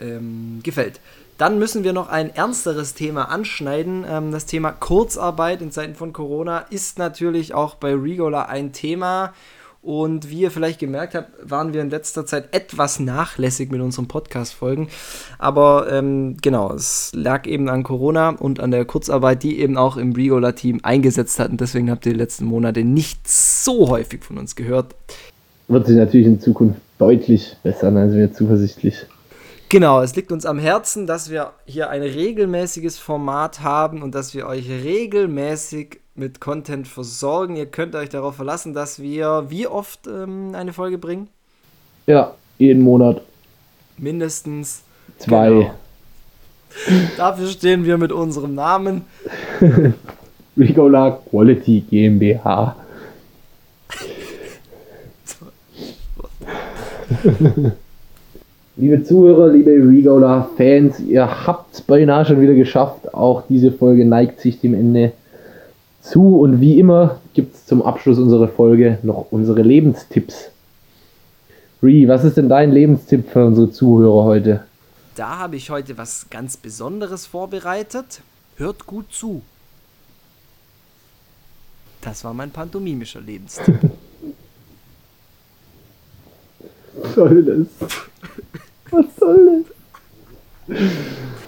ähm, 0.00 0.58
gefällt. 0.64 0.98
Dann 1.38 1.58
müssen 1.58 1.84
wir 1.84 1.92
noch 1.92 2.08
ein 2.08 2.34
ernsteres 2.34 2.94
Thema 2.94 3.24
anschneiden. 3.24 4.04
Ähm, 4.08 4.32
das 4.32 4.46
Thema 4.46 4.72
Kurzarbeit 4.72 5.60
in 5.60 5.70
Zeiten 5.70 5.94
von 5.94 6.12
Corona 6.12 6.60
ist 6.70 6.98
natürlich 6.98 7.52
auch 7.52 7.74
bei 7.74 7.94
Regola 7.94 8.46
ein 8.46 8.72
Thema. 8.72 9.34
Und 9.82 10.30
wie 10.30 10.40
ihr 10.40 10.50
vielleicht 10.50 10.80
gemerkt 10.80 11.14
habt, 11.14 11.30
waren 11.48 11.72
wir 11.72 11.80
in 11.80 11.90
letzter 11.90 12.26
Zeit 12.26 12.48
etwas 12.52 12.98
nachlässig 12.98 13.70
mit 13.70 13.80
unseren 13.80 14.08
Podcast-Folgen. 14.08 14.88
Aber 15.38 15.92
ähm, 15.92 16.38
genau, 16.42 16.72
es 16.72 17.12
lag 17.14 17.46
eben 17.46 17.68
an 17.68 17.84
Corona 17.84 18.30
und 18.30 18.58
an 18.58 18.72
der 18.72 18.84
Kurzarbeit, 18.84 19.44
die 19.44 19.60
eben 19.60 19.76
auch 19.76 19.96
im 19.96 20.12
Regola-Team 20.12 20.80
eingesetzt 20.82 21.38
hatten. 21.38 21.56
Deswegen 21.56 21.90
habt 21.90 22.04
ihr 22.06 22.14
die 22.14 22.18
letzten 22.18 22.46
Monate 22.46 22.82
nicht 22.82 23.28
so 23.28 23.88
häufig 23.88 24.24
von 24.24 24.38
uns 24.38 24.56
gehört. 24.56 24.96
Wird 25.68 25.86
sich 25.86 25.96
natürlich 25.96 26.26
in 26.26 26.40
Zukunft 26.40 26.80
deutlich 26.98 27.56
bessern, 27.62 27.96
also 27.96 28.16
wir 28.16 28.32
zuversichtlich. 28.32 29.06
Genau, 29.68 30.00
es 30.00 30.14
liegt 30.14 30.30
uns 30.30 30.46
am 30.46 30.60
Herzen, 30.60 31.08
dass 31.08 31.28
wir 31.28 31.52
hier 31.64 31.90
ein 31.90 32.02
regelmäßiges 32.02 32.98
Format 32.98 33.62
haben 33.62 34.02
und 34.02 34.14
dass 34.14 34.32
wir 34.32 34.46
euch 34.46 34.68
regelmäßig 34.70 36.00
mit 36.14 36.40
Content 36.40 36.86
versorgen. 36.86 37.56
Ihr 37.56 37.66
könnt 37.66 37.96
euch 37.96 38.08
darauf 38.08 38.36
verlassen, 38.36 38.74
dass 38.74 39.02
wir 39.02 39.46
wie 39.48 39.66
oft 39.66 40.06
ähm, 40.06 40.54
eine 40.54 40.72
Folge 40.72 40.98
bringen? 40.98 41.28
Ja, 42.06 42.34
jeden 42.58 42.82
Monat. 42.82 43.22
Mindestens 43.98 44.82
zwei. 45.18 45.48
Genau. 45.48 45.74
Dafür 47.16 47.48
stehen 47.48 47.84
wir 47.84 47.98
mit 47.98 48.12
unserem 48.12 48.54
Namen. 48.54 49.04
Rigola 50.56 51.20
Quality 51.28 51.80
GmbH. 51.90 52.76
liebe 58.76 59.02
Zuhörer, 59.02 59.48
liebe 59.48 59.70
Regola-Fans, 59.70 61.00
ihr 61.00 61.46
habt 61.46 61.74
es 61.74 61.80
beinahe 61.80 62.24
schon 62.26 62.40
wieder 62.40 62.54
geschafft. 62.54 63.12
Auch 63.14 63.44
diese 63.48 63.72
Folge 63.72 64.04
neigt 64.04 64.40
sich 64.40 64.60
dem 64.60 64.74
Ende 64.74 65.12
zu. 66.02 66.38
Und 66.40 66.60
wie 66.60 66.78
immer 66.78 67.18
gibt 67.34 67.54
es 67.54 67.66
zum 67.66 67.82
Abschluss 67.82 68.18
unserer 68.18 68.48
Folge 68.48 68.98
noch 69.02 69.26
unsere 69.30 69.62
Lebenstipps. 69.62 70.50
Re, 71.82 72.06
was 72.08 72.24
ist 72.24 72.36
denn 72.36 72.48
dein 72.48 72.70
Lebenstipp 72.72 73.30
für 73.30 73.46
unsere 73.46 73.70
Zuhörer 73.70 74.24
heute? 74.24 74.64
Da 75.14 75.38
habe 75.38 75.56
ich 75.56 75.70
heute 75.70 75.96
was 75.96 76.28
ganz 76.30 76.56
Besonderes 76.56 77.26
vorbereitet. 77.26 78.20
Hört 78.56 78.86
gut 78.86 79.06
zu. 79.12 79.42
Das 82.02 82.24
war 82.24 82.34
mein 82.34 82.50
pantomimischer 82.50 83.20
Lebenstipp. 83.20 83.78
Soll 87.14 87.44
das? 87.44 87.66
Was 88.90 89.06
soll 89.18 89.64
das? 90.68 90.78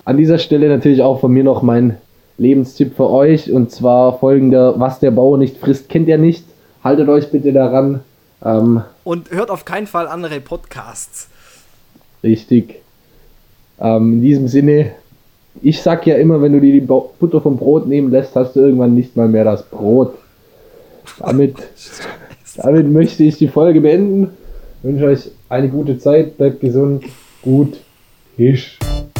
An 0.05 0.17
dieser 0.17 0.39
Stelle 0.39 0.69
natürlich 0.69 1.03
auch 1.03 1.21
von 1.21 1.33
mir 1.33 1.45
noch 1.45 1.63
mein 1.63 1.99
Lebenstipp 2.39 2.95
für 2.97 3.11
euch 3.11 3.53
und 3.53 3.71
zwar 3.71 4.19
folgender: 4.19 4.79
Was 4.79 5.01
der 5.01 5.11
Bauer 5.11 5.39
nicht 5.39 5.59
frisst, 5.59 5.89
kennt 5.89 6.09
er 6.09 6.19
nicht. 6.19 6.45
Haltet 6.83 7.09
euch 7.09 7.31
bitte 7.31 7.53
daran. 7.53 8.01
Ähm, 8.45 8.83
und 9.05 9.31
hört 9.31 9.51
auf 9.51 9.65
keinen 9.65 9.87
Fall 9.87 10.07
andere 10.07 10.41
Podcasts. 10.41 11.29
Richtig. 12.23 12.81
Ähm, 13.81 14.15
in 14.15 14.23
diesem 14.23 14.49
Sinne, 14.49 14.93
ich 15.63 15.83
sag 15.83 16.07
ja 16.07 16.17
immer, 16.17 16.41
wenn 16.41 16.53
du 16.53 16.61
dir 16.61 16.73
die 16.73 16.81
Butter 16.81 17.41
vom 17.41 17.57
Brot 17.57 17.87
nehmen 17.87 18.11
lässt, 18.11 18.35
hast 18.37 18.55
du 18.55 18.61
irgendwann 18.61 18.95
nicht 18.95 19.17
mal 19.17 19.29
mehr 19.29 19.45
das 19.45 19.65
Brot. 19.65 20.15
Damit, 21.19 21.57
damit 22.57 22.91
möchte 22.91 23.25
ich 23.25 23.39
die 23.39 23.49
Folge 23.49 23.81
beenden. 23.81 24.31
Ich 24.79 24.85
wünsche 24.85 25.07
euch 25.07 25.31
eine 25.49 25.69
gute 25.69 25.99
Zeit, 25.99 26.37
bleibt 26.37 26.61
gesund, 26.61 27.05
gut, 27.43 27.81
Tisch, 28.37 28.79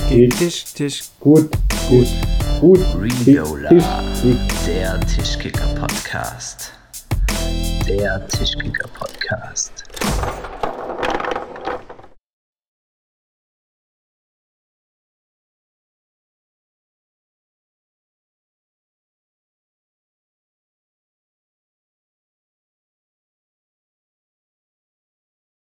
Tisch, 0.09 0.35
Tisch, 0.39 0.65
Tisch. 0.75 1.03
gut, 1.21 1.51
gut, 1.89 2.09
gut, 2.61 2.81
Regola, 3.27 3.71
der 4.67 5.01
Tischkicker 5.01 5.67
Podcast. 5.75 6.73
Der 7.89 8.27
Tischkicker 8.29 8.89
Podcast. 8.89 9.78